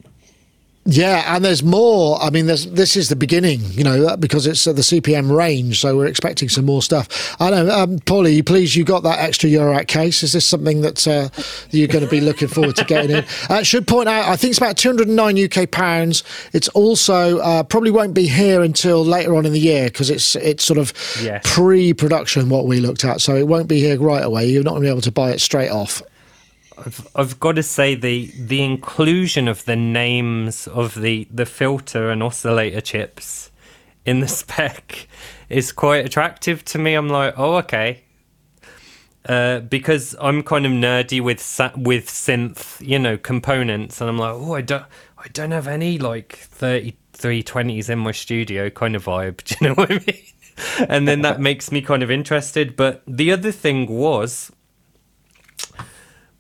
[0.87, 2.21] Yeah, and there's more.
[2.21, 5.97] I mean, there's this is the beginning, you know, because it's the CPM range, so
[5.97, 7.35] we're expecting some more stuff.
[7.41, 10.23] I know, um, Paulee, please, you got that extra Eurorack case.
[10.23, 11.31] Is this something that uh,
[11.71, 13.25] you're going to be looking forward to getting in?
[13.49, 16.23] Uh, should point out, I think it's about 209 UK pounds.
[16.53, 20.35] It's also uh, probably won't be here until later on in the year because it's
[20.37, 21.43] it's sort of Yes.
[21.45, 24.47] pre-production what we looked at, so it won't be here right away.
[24.49, 26.03] You're not going to be able to buy it straight off.
[26.79, 32.11] I've, I've got to say the the inclusion of the names of the the filter
[32.11, 33.51] and oscillator chips
[34.05, 35.09] in the spec
[35.49, 36.95] is quite attractive to me.
[36.95, 38.03] I'm like, oh, okay.
[39.27, 41.39] Uh, because I'm kind of nerdy with
[41.77, 44.85] with synth, you know, components, and I'm like, oh, I don't,
[45.17, 49.43] I don't have any like 3320s in my studio kind of vibe.
[49.45, 50.89] Do you know what I mean?
[50.89, 52.77] and then that makes me kind of interested.
[52.77, 54.53] But the other thing was,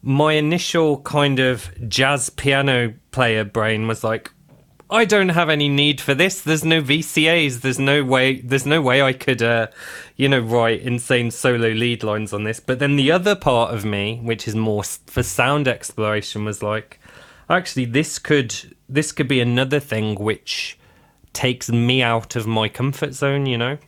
[0.04, 4.30] my initial kind of jazz piano player brain was like,
[4.90, 6.42] I don't have any need for this.
[6.42, 7.62] There's no VCAs.
[7.62, 8.40] There's no way.
[8.42, 9.68] There's no way I could, uh,
[10.16, 12.60] you know, write insane solo lead lines on this.
[12.60, 17.00] But then the other part of me, which is more for sound exploration, was like,
[17.48, 18.54] actually, this could
[18.88, 20.78] this could be another thing which
[21.32, 23.46] takes me out of my comfort zone.
[23.46, 23.78] You know.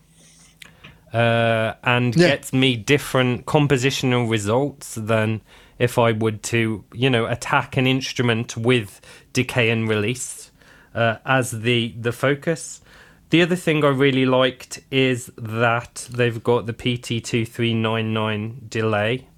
[1.13, 2.29] Uh, and Yeah.
[2.29, 5.41] gets me different compositional results than
[5.79, 9.01] if I would to, you know, attack an instrument with
[9.33, 10.51] decay and release
[10.95, 12.81] uh, as the the focus.
[13.31, 19.29] The other thing I really liked is that they've got the PT2399 delay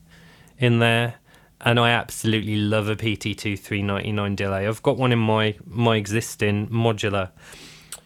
[0.59, 1.15] in there,
[1.61, 4.67] and I absolutely love a PT2399 delay.
[4.67, 7.31] I've got one in my my existing modular.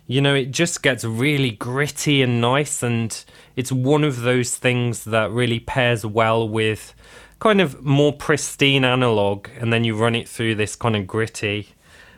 [0.06, 3.24] You know, it just gets really gritty and nice, and
[3.56, 6.94] it's one of those things that really pairs well with
[7.42, 11.70] kind of more pristine analog, and then you run it through this kind of gritty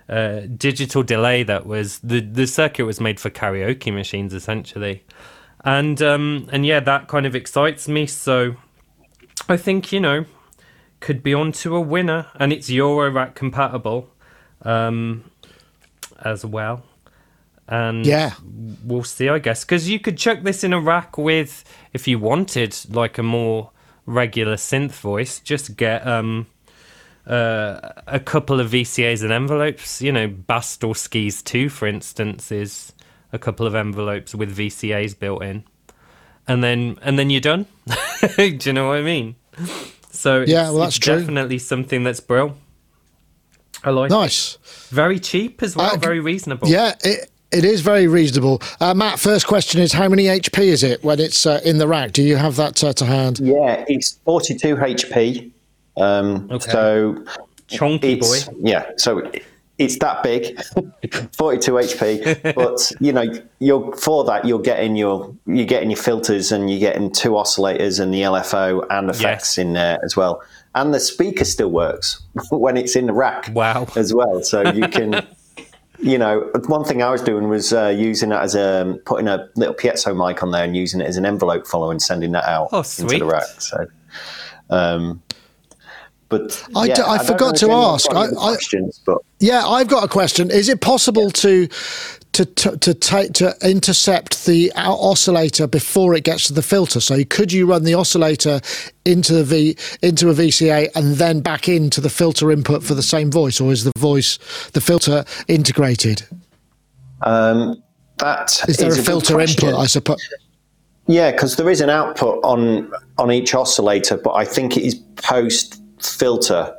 [0.07, 5.03] uh, digital delay that was the the circuit was made for karaoke machines essentially,
[5.65, 8.07] and um, and yeah, that kind of excites me.
[8.07, 8.57] So
[9.49, 10.27] I think you know
[11.01, 14.11] could be on to a winner, and it's Eurorack compatible
[14.61, 15.25] um,
[16.23, 16.83] as well.
[17.67, 18.33] And Yeah.
[18.85, 21.65] we'll see, I guess, because you could chuck this in a rack with,
[21.95, 23.71] if you wanted, like a more
[24.07, 25.41] regular synth voice.
[25.41, 26.47] Just get um,
[27.27, 30.03] uh, a couple of VCAs and envelopes.
[30.03, 32.93] You know, Bastl Skis 2, for instance, is
[33.33, 35.65] a couple of envelopes with VCAs built in,
[36.47, 37.67] and then and then you're done.
[38.37, 39.37] Do you know what I mean?
[40.11, 42.57] So Yeah, well, that's definitely something that's brill.
[43.83, 44.11] I like.
[44.11, 44.15] it.
[44.15, 44.57] Nice.
[44.91, 45.95] Very cheap as well.
[45.95, 46.69] Uh, very reasonable.
[46.69, 48.61] Yeah, it, it is very reasonable.
[48.81, 51.87] Uh, Matt, first question is how many HP is it when it's uh, in the
[51.89, 52.13] rack?
[52.13, 53.39] Do you have that uh, to hand?
[53.41, 55.51] Yeah, it's 42 HP.
[55.97, 56.71] Um, Okay.
[56.71, 57.25] So
[57.69, 58.55] Chonky boy.
[58.61, 59.31] yeah, so
[59.79, 60.61] it's that big,
[61.37, 62.55] 42 HP.
[62.55, 63.25] But you know,
[63.61, 68.01] you're for that you're getting your you're getting your filters and you're getting two oscillators
[68.01, 69.59] and the LFO and effects Yes.
[69.59, 70.43] in there as well.
[70.77, 73.51] And the speaker still works when it's in the rack.
[73.55, 73.87] Wow.
[73.97, 75.25] As well, so you can.
[76.05, 79.49] You know, one thing I was doing was uh, using it as a putting a
[79.57, 82.45] little piezo mic on there and using it as an envelope follower and sending that
[82.45, 83.45] out Oh, into the rack.
[83.59, 83.87] So,
[84.69, 85.23] um,
[86.29, 88.11] but I yeah, d- I don't forgot to ask.
[88.13, 90.51] I- I- questions, but Yeah, I've got a question.
[90.51, 91.69] Is it possible to
[92.35, 97.01] to to to, take, to intercept the oscillator before it gets to the filter?
[97.01, 98.61] So could you run the oscillator
[99.05, 103.03] into the V into a VCA and then back into the filter input for the
[103.03, 104.39] same voice, or is the voice
[104.73, 106.23] the filter integrated?
[107.23, 107.83] um,
[108.19, 109.75] that Is there a good filter input?
[109.75, 110.21] I suppose.
[111.07, 114.95] Yeah, because there is an output on on each oscillator, but I think it is
[115.17, 116.75] post filter.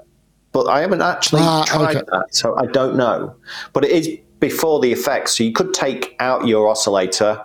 [0.51, 2.06] But I haven't actually Ah, tried okay.
[2.12, 3.36] that, so I don't know.
[3.74, 4.08] But it is
[4.40, 7.44] before the effects, so you could take out your oscillator,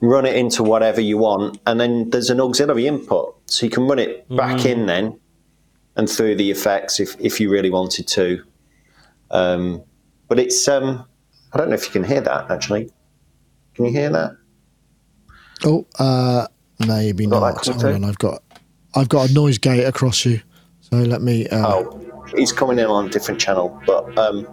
[0.00, 3.86] run it into whatever you want, and then there's an auxiliary input, so you can
[3.86, 5.18] run it back in then
[5.96, 8.42] and through the effects if if you really wanted to.
[9.30, 9.82] Um,
[10.28, 11.04] but it's um,
[11.52, 12.90] I don't know if you can hear that actually.
[13.74, 14.36] Can you hear that?
[15.64, 16.46] Oh, uh,
[16.86, 17.62] maybe Got not.
[17.62, 18.42] coming Hold on, I've got
[18.94, 20.40] I've got a noise gate across you.
[20.80, 21.46] So let me.
[21.48, 22.00] Uh, Oh,
[22.36, 24.46] he's coming in on a different channel, but um,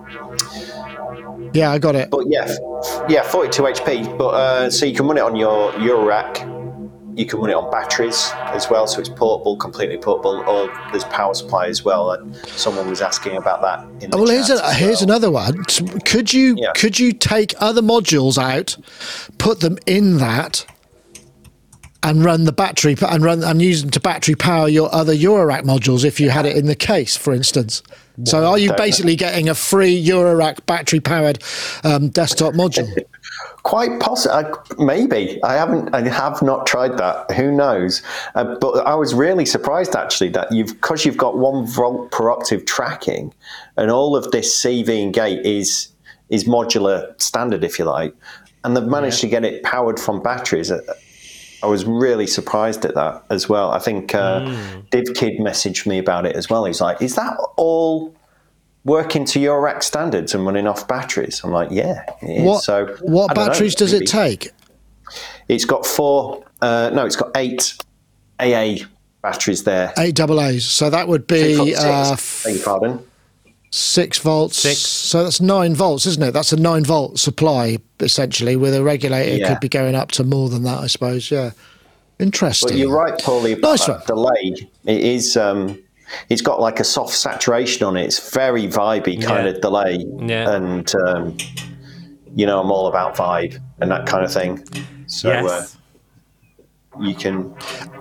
[1.54, 2.10] Yeah, I got it.
[2.10, 2.48] but yeah,
[3.10, 4.18] yeah, 42 HP.
[4.18, 6.40] But uh, so you can run it on your your rack.
[7.16, 10.44] You can run it on batteries as well, so it's portable, completely portable.
[10.48, 12.12] Or there's power supply as well.
[12.12, 14.04] And someone was asking about that.
[14.04, 15.10] In the Well, here's a, as here's well.
[15.10, 15.64] another one.
[16.06, 16.74] Could you Yeah.
[16.76, 18.78] could you take other modules out,
[19.40, 20.64] put them in that,
[22.04, 25.64] and run the battery and run and use them to battery power your other Eurorack
[25.64, 27.82] modules if you had it in the case, for instance.
[28.26, 28.84] So are you Don't know.
[28.84, 31.44] basically getting a free Eurorack battery powered
[31.84, 32.90] um, desktop module?
[33.62, 34.64] Quite possible.
[34.80, 35.94] Maybe I haven't.
[35.94, 37.30] I have not tried that.
[37.32, 38.02] Who knows?
[38.34, 42.32] Uh, but I was really surprised actually that you've because you've got one volt per
[42.32, 43.34] octave tracking,
[43.76, 45.90] and all of this CV and gate is
[46.30, 48.16] is modular standard, if you like,
[48.64, 50.72] and they've managed to get it powered from batteries.
[51.68, 53.72] I, I I was really surprised at that as well.
[53.72, 54.80] I think uh, Hmm.
[54.92, 56.66] DivKid messaged me about it as well.
[56.66, 58.16] He's like, "Is that all
[58.86, 62.64] working to your rack standards and running off batteries?" I'm like, "Yeah." it is." What
[62.64, 64.50] so what I don't know, batteries does it take?
[65.48, 66.44] It's got four.
[66.62, 67.76] Uh, no, it's got eight
[68.40, 68.86] AA
[69.22, 69.94] batteries there.
[69.98, 70.66] Eight double A's.
[70.66, 72.16] So that would be Six, uh,
[72.46, 73.06] beg your pardon.
[73.70, 74.58] Six volts.
[74.58, 74.78] Six.
[74.78, 76.32] So that's nine volts, isn't it?
[76.32, 78.56] That's a nine volt supply essentially.
[78.56, 79.50] With a regulator, it Yeah.
[79.50, 81.30] could be going up to more than that, I suppose.
[81.30, 81.52] Yeah.
[82.20, 82.70] Interesting.
[82.70, 84.26] But you're right, Paulee, about Nice that one.
[84.26, 84.56] delay.
[84.86, 85.36] It is.
[85.38, 85.78] Um,
[86.30, 88.06] it's got like a soft saturation on it.
[88.06, 89.54] It's very vibey kind Yeah.
[89.54, 90.06] of delay.
[90.20, 90.50] Yeah.
[90.56, 91.38] And um,
[92.36, 94.64] you know, I'm all about vibe and that kind of thing.
[95.08, 95.78] So uh, yes.
[97.02, 97.54] you can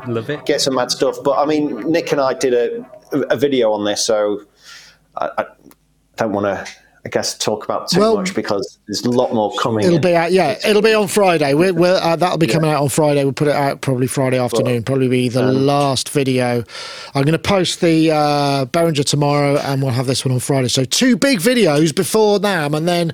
[0.06, 0.46] Love it.
[0.46, 1.16] get some mad stuff.
[1.24, 2.86] But I mean, Nick and I did a
[3.30, 4.42] a video on this, so
[5.16, 5.44] I, I
[6.16, 6.85] don't want to.
[7.06, 9.84] I guess talk about too Well, much because there's a lot more coming.
[9.84, 10.02] It'll in.
[10.02, 10.58] be out, yeah.
[10.66, 11.54] It'll be on Friday.
[11.54, 13.22] We're, uh, that'll be coming out on Friday.
[13.22, 14.82] We'll put it out probably Friday afternoon.
[14.82, 16.64] Probably be the um, last video.
[17.14, 20.66] I'm going to post the uh, Behringer tomorrow, and we'll have this one on Friday.
[20.66, 23.12] So two big videos before NAMM, and then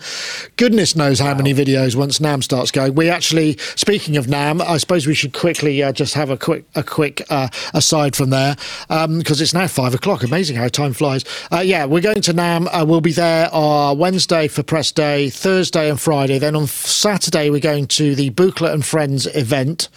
[0.56, 2.94] goodness knows how many videos once NAMM starts going.
[2.94, 6.64] We actually, speaking of NAMM, I suppose we should quickly uh, just have a quick
[6.74, 8.56] a quick uh, aside from there
[8.88, 10.22] because it's now five o'clock.
[10.22, 11.26] Amazing how time flies.
[11.52, 12.68] Uh, yeah, we're going to NAMM.
[12.72, 13.50] Uh, we'll be there
[13.82, 16.38] uh, Wednesday for press day, Thursday and Friday.
[16.38, 19.88] Then on Saturday we're going to the Buchla and Friends event,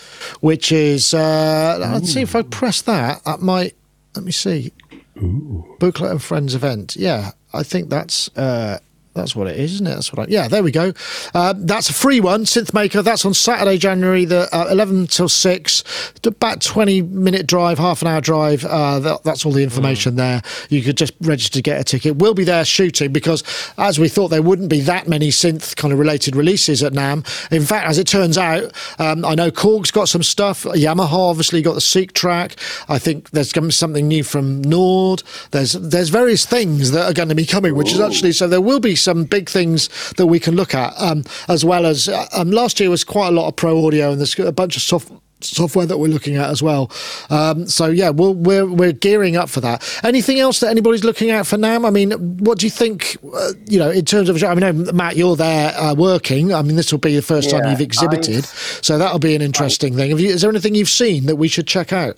[0.41, 3.23] which is uh, let's see if I press that.
[3.25, 3.75] That might
[4.15, 4.73] let me see.
[5.15, 6.95] Buchla and Friends event.
[6.95, 8.79] Yeah, I think that's uh,
[9.15, 9.91] that's what it is, isn't it?
[9.91, 10.91] That's what I, yeah, there we go.
[11.33, 13.01] Uh, that's a free one, Synth Maker.
[13.01, 15.83] That's on Saturday, January the uh, 11 till 6.
[16.25, 18.65] About 20 minute drive, half an hour drive.
[18.65, 20.41] Uh, that, that's all the information there.
[20.69, 22.17] You could just register to get a ticket.
[22.17, 23.43] We'll be there shooting because,
[23.77, 27.51] as we thought, there wouldn't be that many synth kind of related releases at NAMM.
[27.51, 30.63] In fact, as it turns out, um, I know Korg's got some stuff.
[30.63, 32.57] Yamaha obviously got the Seqtrak.
[32.89, 35.23] I think there's going to be something new from Nord.
[35.51, 38.61] There's there's various things that are going to be coming, which is actually so there
[38.61, 42.25] will be some big things that we can look at, um, as well as uh,
[42.33, 44.81] um, last year was quite a lot of pro audio, and there's a bunch of
[44.81, 45.09] soft
[45.41, 46.89] software that we're looking at as well.
[47.29, 49.83] Um, so yeah, we'll, we're we're gearing up for that.
[50.03, 51.85] Anything else that anybody's looking at for NAMM?
[51.85, 53.17] I mean, what do you think?
[53.23, 56.53] Uh, you know, in terms of, I mean, Matt, you're there uh, working.
[56.53, 59.41] I mean, this will be the first time you've exhibited, I've- so that'll be an
[59.41, 60.09] interesting thing.
[60.09, 62.17] Have you, is there anything you've seen that we should check out?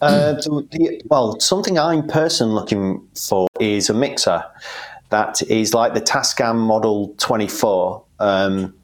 [0.00, 4.42] Uh, the- well, something I'm personally looking for is a mixer
[5.10, 8.04] that is like the Tascam Model 24.
[8.18, 8.74] Um,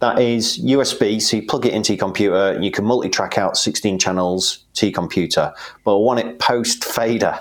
[0.00, 3.56] that is USB, so you plug it into your computer, and you can multi-track out
[3.56, 5.52] 16 channels to your computer.
[5.84, 7.38] But I want it post fader.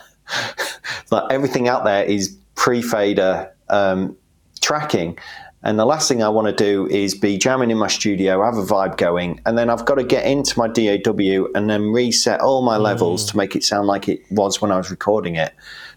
[1.11, 4.17] like everything out there is pre-fader um,
[4.59, 5.17] tracking.
[5.63, 8.57] And the last thing I want to do is be jamming in my studio, have
[8.57, 12.39] a vibe going, and then I've got to get into my DAW and then reset
[12.41, 15.53] all my levels to make it sound like it was when I was recording it.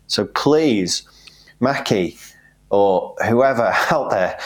[0.09, 1.03] So please,
[1.61, 2.19] Mackie
[2.71, 4.39] or whoever out there,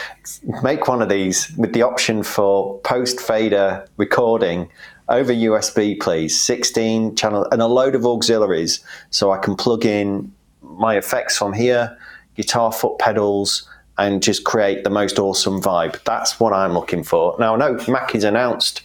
[0.62, 4.68] make one of these with the option for post fader recording
[5.09, 6.39] over USB, please.
[6.41, 11.53] 16 channel and a load of auxiliaries so I can plug in my effects from
[11.53, 11.97] here,
[12.35, 13.68] guitar foot pedals,
[13.99, 16.03] and just create the most awesome vibe.
[16.05, 17.37] That's what I'm looking for.
[17.39, 18.83] Now, I know Mackie's announced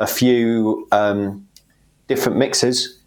[0.00, 1.46] a few um,
[2.08, 2.98] different mixes.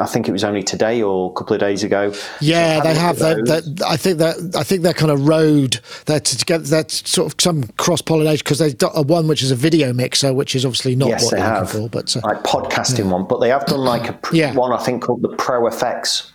[0.00, 2.14] I think it was only today or a couple of days ago.
[2.40, 3.18] Yeah, they have.
[3.20, 3.82] look They, at they, those.
[3.82, 5.80] I think that I think they're kind of road.
[6.06, 9.42] They're to get that sort of some cross pollination because they've got a one which
[9.42, 11.74] is a video mixer, which is obviously not Yes, what they have.
[11.74, 11.88] looking for.
[11.90, 14.54] But uh, like podcasting one, but they have done like a pr- Yeah.
[14.54, 16.31] one I think called the Pro Effects,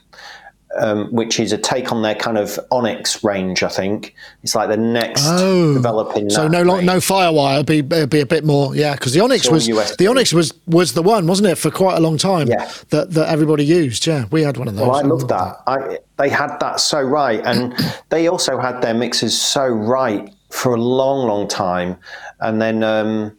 [0.75, 3.63] um, which is a take on their kind of Onyx range.
[3.63, 4.13] I think
[4.43, 5.73] it's like the next Oh.
[5.73, 6.29] developing.
[6.29, 6.85] so no range.
[6.85, 7.65] no FireWire.
[7.65, 8.75] Be be a bit more.
[8.75, 9.97] Yeah, because the Onyx was USB.
[9.97, 12.47] the Onyx was was the one, wasn't it, for quite a long time?
[12.47, 12.69] Yeah.
[12.89, 14.05] That that everybody used.
[14.05, 14.87] Yeah, we had one of those.
[14.87, 15.61] Well, I love that.
[15.67, 17.73] I, they had that so right, and
[18.09, 21.97] they also had their mixes so right for a long, long time,
[22.39, 22.83] and then.
[22.83, 23.37] Um,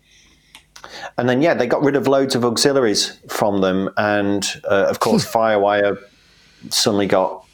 [1.19, 5.01] and then, yeah, they got rid of loads of auxiliaries from them, and uh, of
[5.01, 5.99] course, FireWire
[6.71, 7.45] suddenly got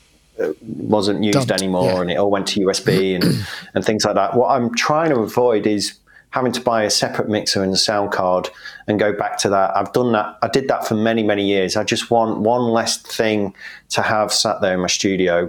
[0.43, 2.01] uh, wasn't used Dumped, anymore, yeah.
[2.01, 3.25] and it all went to USB and
[3.75, 4.37] and things like that.
[4.37, 5.99] What I'm trying to avoid is
[6.31, 8.51] having to buy a separate mixer and a sound card
[8.89, 9.77] and go back to that.
[9.77, 10.37] I've done that.
[10.43, 11.77] I did that for many, many years.
[11.77, 13.55] I just want one less thing
[13.91, 15.49] to have sat there in my studio.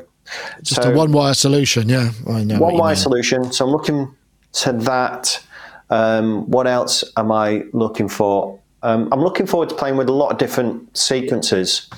[0.62, 1.90] Just So- a one wire solution.
[1.90, 2.60] Yeah, I know.
[2.60, 3.02] one wire mean.
[3.02, 3.52] solution.
[3.52, 4.14] So I'm looking
[4.54, 5.42] to that.
[5.90, 8.60] Um, what else am I looking for?
[8.84, 11.90] Um, I'm looking forward to playing with a lot of different sequences.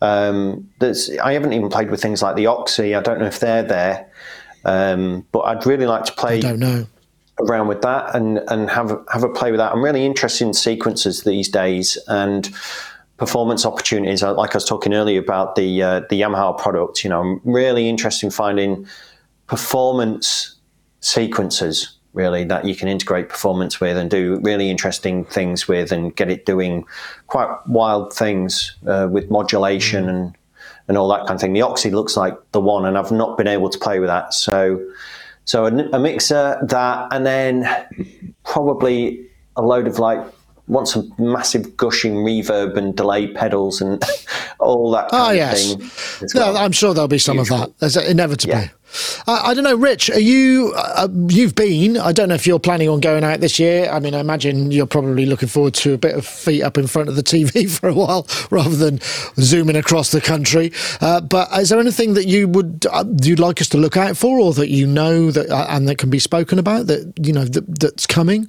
[0.00, 2.96] Um, there's, I haven't even played with things like the OXI.
[2.96, 4.10] I don't know if they're there,
[4.64, 6.86] um, but I'd really like to play I don't know.
[7.40, 9.72] around with that and and have have a play with that.
[9.72, 12.50] I'm really interested in sequences these days and
[13.16, 14.22] performance opportunities.
[14.22, 17.88] Like I was talking earlier about the uh, the Yamaha product, you know, I'm really
[17.88, 18.86] interested in finding
[19.46, 20.56] performance
[21.00, 26.16] sequences really that you can integrate performance with and do really interesting things with and
[26.16, 26.84] get it doing
[27.28, 30.36] quite wild things uh, with modulation and
[30.88, 31.52] and all that kind of thing.
[31.52, 34.32] The OXI looks like the one, and I've not been able to play with that.
[34.34, 34.84] So,
[35.44, 37.68] so a, a mixer that, and then
[38.44, 40.24] probably a load of like
[40.68, 44.02] want some massive gushing reverb and delay pedals and
[44.60, 45.06] all that.
[45.06, 46.54] Oh kind of yes, thing as no.
[46.54, 47.76] I'm sure there'll be some of that.
[47.78, 48.56] There's inevitably.
[48.56, 48.68] Yeah.
[49.26, 50.10] I, I don't know, Rich.
[50.10, 50.72] Are you?
[50.76, 51.96] Uh, you've been.
[51.96, 53.90] I don't know if you're planning on going out this year.
[53.90, 56.86] I mean, I imagine you're probably looking forward to a bit of feet up in
[56.86, 59.00] front of the TV for a while, rather than
[59.36, 60.72] zooming across the country.
[61.00, 64.16] Uh, but is there anything that you would uh, you'd like us to look out
[64.16, 67.32] for, or that you know that uh, and that can be spoken about that you
[67.32, 68.48] know that, that's coming?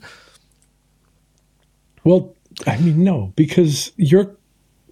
[2.03, 2.33] Well,
[2.65, 4.35] I mean, no, because your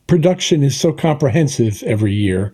[0.08, 2.54] production is so comprehensive every year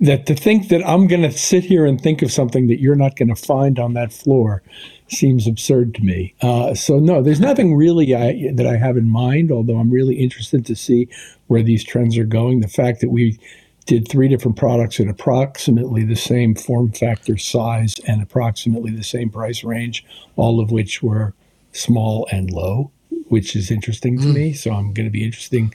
[0.00, 2.96] that to think that I'm going to sit here and think of something that you're
[2.96, 4.62] not going to find on that floor
[5.08, 6.34] seems absurd to me.
[6.42, 9.50] Uh, so no, there's nothing really I, that I have in mind.
[9.50, 11.08] Although I'm really interested to see
[11.46, 12.60] where these trends are going.
[12.60, 13.38] The fact that we
[13.86, 19.30] did three different products in approximately the same form factor, size, and approximately the same
[19.30, 21.34] price range, all of which were
[21.72, 22.90] small and low,
[23.28, 24.52] which is interesting to me.
[24.52, 25.72] So I'm going to be interesting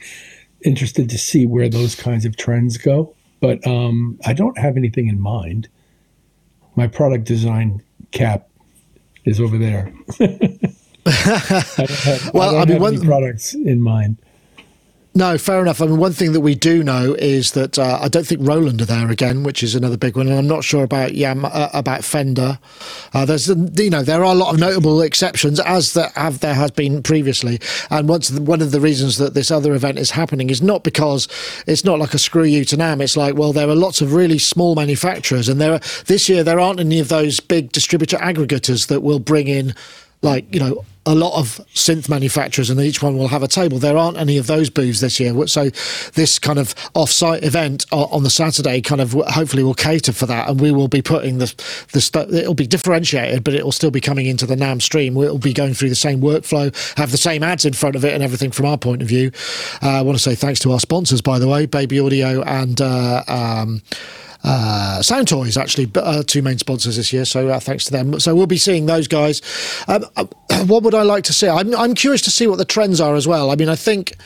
[0.64, 3.16] interested to see where those kinds of trends go.
[3.42, 5.68] But um, I don't have anything in mind.
[6.76, 7.82] My product design
[8.12, 8.48] cap
[9.24, 9.92] is over there.
[10.20, 10.24] I
[11.04, 14.16] don't have, Well, I don't I mean, one- any products in mind.
[15.14, 15.82] No, fair enough.
[15.82, 18.80] I mean, one thing that we do know is that uh, I don't think Roland
[18.80, 21.68] are there again, which is another big one, and I'm not sure about Yam uh,
[21.74, 22.58] about Fender.
[23.12, 26.54] Uh, there's you know there are a lot of notable exceptions, as there have there
[26.54, 27.60] has been previously.
[27.90, 30.82] And once the, one of the reasons that this other event is happening is not
[30.82, 31.28] because
[31.66, 33.02] it's not like a screw you to NAMM.
[33.02, 36.42] It's like well, there are lots of really small manufacturers, and there are this year
[36.42, 39.74] there aren't any of those big distributor aggregators that will bring in
[40.22, 43.78] like you know a lot of synth manufacturers and each one will have a table.
[43.78, 45.46] There aren't any of those booths this year.
[45.48, 45.70] So
[46.14, 50.48] this kind of off-site event on the saturday kind of hopefully will cater for that
[50.48, 51.52] and we will be putting the
[51.92, 55.16] the stuff it'll be differentiated but it will still be coming into the NAMM stream.
[55.16, 58.14] It'll be going through the same workflow have the same ads in front of it
[58.14, 59.32] and everything from our point of view.
[59.82, 62.80] Uh, i want to say thanks to our sponsors by the way baby audio and
[62.80, 63.82] uh, um,
[64.44, 67.24] uh, Soundtoys, actually, uh, two main sponsors this year.
[67.24, 68.18] So uh, thanks to them.
[68.20, 69.40] So we'll be seeing those guys.
[69.88, 70.26] Um, uh,
[70.66, 71.48] what would I like to see?
[71.48, 73.50] I'm, I'm curious to see what the trends are as well.
[73.50, 74.16] I mean, I think.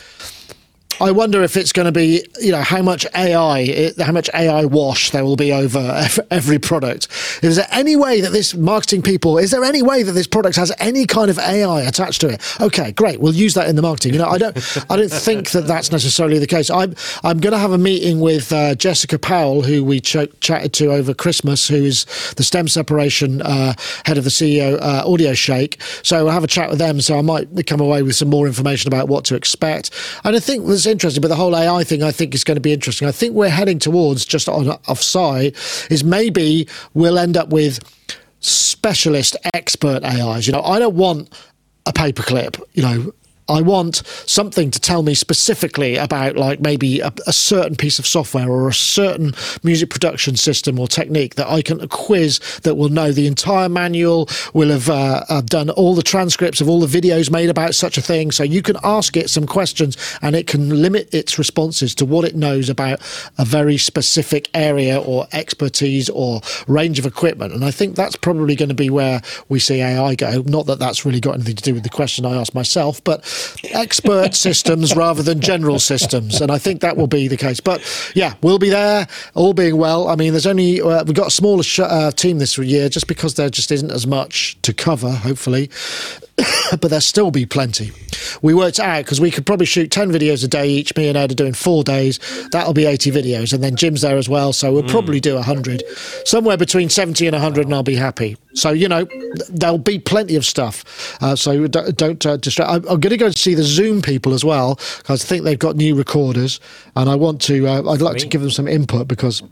[1.01, 4.65] I wonder if it's going to be, you know, how much AI, how much AI
[4.65, 7.09] wash there will be over every product.
[7.43, 10.57] Is there any way that this marketing people, is there any way that this product
[10.57, 12.61] has any kind of AI attached to it?
[12.61, 13.21] Okay, great.
[13.21, 14.15] We'll use that in the marketing.
[14.15, 14.57] You know, I don't,
[14.91, 16.71] I don't think that that's necessarily the case.
[16.71, 20.73] I'm, I'm going to have a meeting with uh, Jessica Powell, who we ch- chatted
[20.75, 23.75] to over Christmas, who is the STEM separation uh,
[24.07, 25.77] head of the CEO uh, AudioShake.
[26.07, 27.03] So I'll have a chat with them.
[27.03, 29.91] So I might come away with some more information about what to expect.
[30.25, 31.21] And I think interesting.
[31.21, 33.09] But the whole AI thing, I think, is going to be interesting.
[33.09, 35.55] I think we're heading towards just on offside
[35.91, 37.81] is maybe we'll end up with
[38.41, 40.47] specialist expert AIs.
[40.47, 41.33] You know, I don't want
[41.87, 42.61] a paperclip.
[42.75, 43.15] You know.
[43.49, 48.07] I want something to tell me specifically about, like maybe a, a certain piece of
[48.07, 52.89] software or a certain music production system or technique that I can quiz that will
[52.89, 56.87] know the entire manual, will have uh, uh, done all the transcripts of all the
[56.87, 58.33] videos made about such a thing.
[58.33, 62.25] So you can ask it some questions and it can limit its responses to what
[62.25, 63.01] it knows about
[63.39, 67.53] a very specific area or expertise or range of equipment.
[67.53, 70.43] And I think that's probably going to be where we see AI go.
[70.47, 73.25] Not that that's really got anything to do with the question I asked myself, but
[73.73, 76.41] expert systems rather than general systems.
[76.41, 77.61] And I think that will be the case.
[77.61, 77.83] But
[78.15, 80.09] yeah, we'll be there, all being well.
[80.09, 83.07] I mean, there's only, uh, we've got a smaller sh- uh, team this year just
[83.07, 85.71] because there just isn't as much to cover, hopefully.
[86.71, 87.93] but there'll still be plenty.
[88.43, 90.95] We worked out because we could probably shoot 10 videos a day each.
[90.97, 92.19] Me and Ed are doing four days.
[92.53, 93.53] That'll be 80 videos.
[93.53, 94.53] And then Jim's there as well.
[94.53, 95.83] So we'll probably do 100.
[96.25, 98.37] Somewhere between 70 and 100, and I'll be happy.
[98.57, 99.07] So, you know,
[99.51, 101.23] there'll be plenty of stuff.
[101.23, 102.71] Uh, so don't, don't uh, distract.
[102.71, 105.45] I'm, I'm going to go and see the Zoom people as well because I think
[105.45, 106.59] they've got new recorders.
[106.97, 109.43] And I want to, uh, I'd like to give them some input because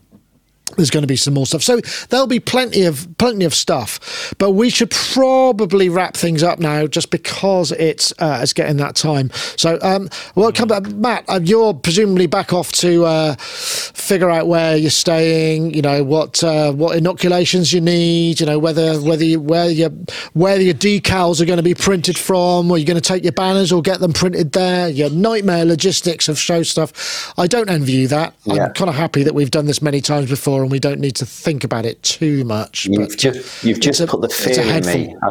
[0.77, 1.63] there's going to be some more stuff.
[1.63, 6.59] So there'll be plenty of plenty of stuff, but we should probably wrap things up
[6.59, 9.29] now, just because it's uh, it's getting that time.
[9.57, 11.23] So, um, well, come back, Matt.
[11.29, 15.73] Uh, you're presumably back off to uh, figure out where you're staying.
[15.73, 18.39] You know what uh, what inoculations you need.
[18.39, 19.91] You know whether whether you, where your
[20.33, 23.33] where your decals are going to be printed from, or you're going to take your
[23.33, 24.89] banners or get them printed there.
[24.89, 27.33] Your nightmare logistics of show stuff.
[27.37, 28.33] I don't envy you that.
[28.45, 28.65] Yeah.
[28.65, 31.15] I'm kind of happy that we've done this many times before and we don't need
[31.17, 32.85] to think about it too much.
[32.85, 35.15] You've but just you've just a- put the fear in me.
[35.21, 35.29] I,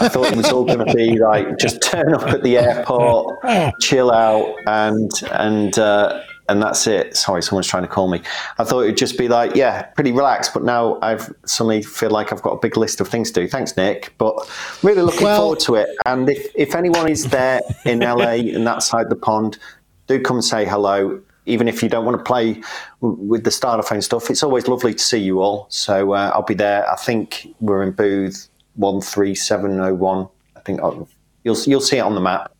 [0.00, 3.36] I thought it was all going to be like just turn up at the airport,
[3.80, 7.16] chill out, and and uh, and that's it.
[7.16, 8.20] Sorry, someone's trying to call me.
[8.58, 10.52] I thought it'd just be like, yeah, pretty relaxed.
[10.54, 13.48] But now I've suddenly feel like I've got a big list of things to do.
[13.48, 14.12] Thanks, Nick.
[14.18, 14.34] But
[14.82, 15.88] really looking Well- forward to it.
[16.06, 19.58] And if if anyone is there in LA and that side of the pond,
[20.06, 21.20] do come and say hello.
[21.46, 22.62] Even if you don't want to play
[23.00, 25.66] with the Stylophone stuff, it's always lovely to see you all.
[25.70, 26.88] So uh, I'll be there.
[26.90, 30.28] I think we're in booth one three seven zero one.
[30.56, 31.08] I think I'll,
[31.44, 32.52] you'll you'll see it on the map.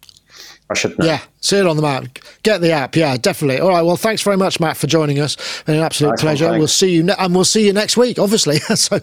[0.68, 1.06] I should know.
[1.06, 2.04] Yeah, see it on the map.
[2.42, 2.96] Get the app.
[2.96, 3.60] Yeah, definitely.
[3.60, 3.82] All right.
[3.82, 5.36] Well, thanks very much, Matt, for joining us.
[5.64, 6.50] Been an absolute Nice pleasure.
[6.58, 8.18] we'll see you, ne- and we'll see you next week.
[8.18, 8.98] Obviously, so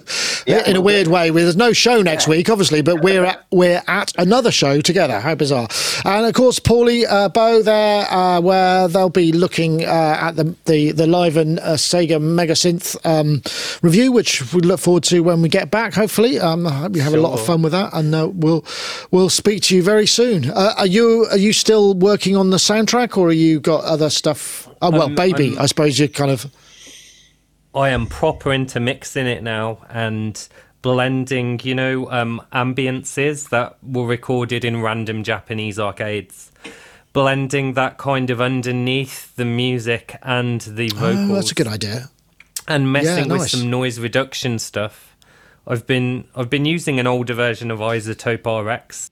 [0.48, 3.84] Yeah, in a weird way, there's no show next week, obviously, but we're at we're
[3.88, 5.20] at another show together.
[5.20, 5.68] How bizarre!
[6.06, 10.56] And of course, Paulee uh, Bow there, uh, where they'll be looking uh, at the
[10.66, 13.42] the the Liven uh, Sega Mega Synth um,
[13.82, 15.94] review, which we look forward to when we get back.
[15.94, 18.66] Hopefully, um, I hope you have a lot of fun with that, and uh, we'll
[19.12, 20.50] we'll speak to you very soon.
[20.50, 24.10] Uh, are you are you still working on the soundtrack, or are you got other
[24.10, 24.68] stuff?
[24.82, 26.48] Oh well, Um, baby, I'm- I suppose you're kind of.
[27.74, 30.48] I am proper into mixing it now and
[30.82, 36.52] blending, you know, um, ambiences that were recorded in random Japanese arcades.
[37.14, 41.30] Blending that kind of underneath the music and the vocals.
[41.32, 42.10] Oh, that's a good idea.
[42.68, 45.16] and messing Yeah, with some noise reduction stuff.
[45.68, 49.10] I've been I've been using an older version of iZotope RX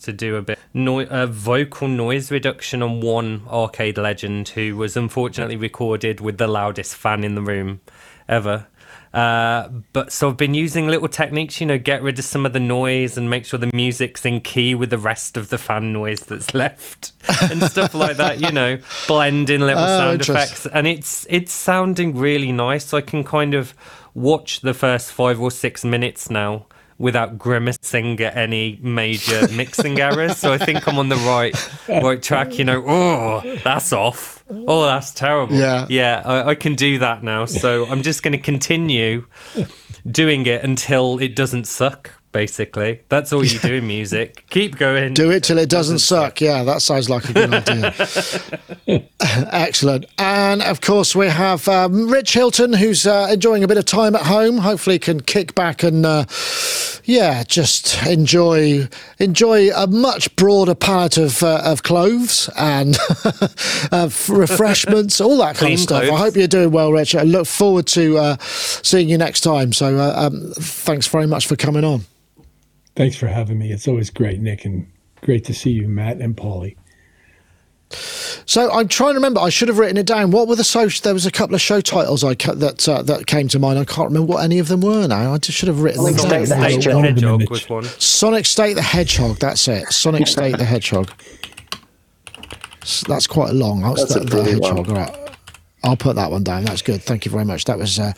[0.00, 4.96] to do a bit no, uh, vocal noise reduction on one arcade legend who was
[4.96, 7.80] unfortunately recorded with the loudest fan in the room
[8.28, 8.66] ever.
[9.12, 12.52] Uh, but so I've been using little techniques, you know, get rid of some of
[12.52, 15.92] the noise and make sure the music's in key with the rest of the fan
[15.92, 17.12] noise that's left
[17.50, 18.40] and stuff like that.
[18.40, 22.84] You know, blend in little Oh, sound effects, and it's it's sounding really nice.
[22.84, 23.74] So I can kind of
[24.14, 26.66] watch the first five or six minutes now
[26.98, 30.36] without grimacing at any major mixing errors.
[30.36, 31.54] So I think I'm on the right
[31.88, 32.58] right track.
[32.58, 34.44] You know, oh, that's off.
[34.50, 35.54] Oh, that's terrible.
[35.54, 35.86] Yeah.
[35.88, 37.44] yeah, I, I can do that now.
[37.44, 39.26] So I'm just going to continue
[40.10, 42.12] doing it until it doesn't suck.
[42.32, 44.44] Basically, that's all you do in music.
[44.50, 45.14] Keep going.
[45.14, 46.40] Do it till it doesn't suck.
[46.40, 47.94] Yeah, that sounds like a good idea.
[49.20, 50.06] Excellent.
[50.18, 54.14] And of course, we have um, Rich Hilton, who's uh, enjoying a bit of time
[54.14, 54.58] at home.
[54.58, 56.24] Hopefully, can kick back and uh,
[57.04, 62.98] yeah, just enjoy enjoy a much broader palette of uh, of clothes and
[63.90, 66.02] of refreshments, all that kind of stuff.
[66.02, 67.14] I hope you're doing well, Rich.
[67.14, 69.72] I look forward to uh, seeing you next time.
[69.72, 72.04] So, uh, um, thanks very much for coming on.
[72.98, 73.70] Thanks for having me.
[73.70, 74.90] It's always great, Nick, and
[75.22, 76.74] great to see you, Matt and Paulee.
[78.44, 79.38] So I'm trying to remember.
[79.40, 80.32] I should have written it down.
[80.32, 80.88] What were the show?
[80.88, 83.78] There was a couple of show titles I ca- that uh, that came to mind.
[83.78, 85.32] I can't remember what any of them were now.
[85.32, 86.40] I just should have written them Sonic down.
[86.40, 87.04] the State the Hedgehog.
[87.04, 87.84] Hedgehog was one.
[87.84, 89.36] Sonic State the Hedgehog.
[89.38, 89.92] That's it.
[89.92, 91.12] Sonic State the Hedgehog.
[92.82, 93.82] S- That's quite long.
[93.82, 94.88] That's, That's a the, the Hedgehog.
[94.88, 94.90] one.
[94.90, 95.27] All right.
[95.88, 96.64] I'll put that one down.
[96.64, 97.02] That's good.
[97.02, 97.64] Thank you very much.
[97.64, 98.12] That was uh,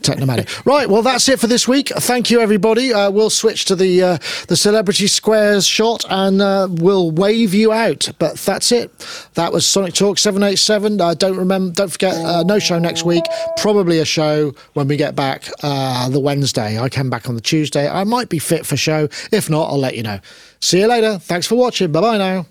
[0.00, 0.64] Technomatic.
[0.64, 0.88] right.
[0.88, 1.88] Well, that's it for this week.
[1.88, 2.94] Thank you, everybody.
[2.94, 7.72] Uh, we'll switch to the uh, the Celebrity Squares shot and uh, we'll wave you
[7.72, 8.08] out.
[8.20, 8.96] But that's it.
[9.34, 11.00] That was Sonic Talk 787.
[11.00, 11.72] Uh, don't remember.
[11.72, 12.14] Don't forget.
[12.14, 13.24] Uh, no show next week.
[13.56, 16.78] Probably a show when we get back uh, the Wednesday.
[16.78, 17.88] I come back on the Tuesday.
[17.88, 19.08] I might be fit for show.
[19.32, 20.20] If not, I'll let you know.
[20.60, 21.18] See you later.
[21.18, 21.90] Thanks for watching.
[21.90, 22.46] Bye bye now.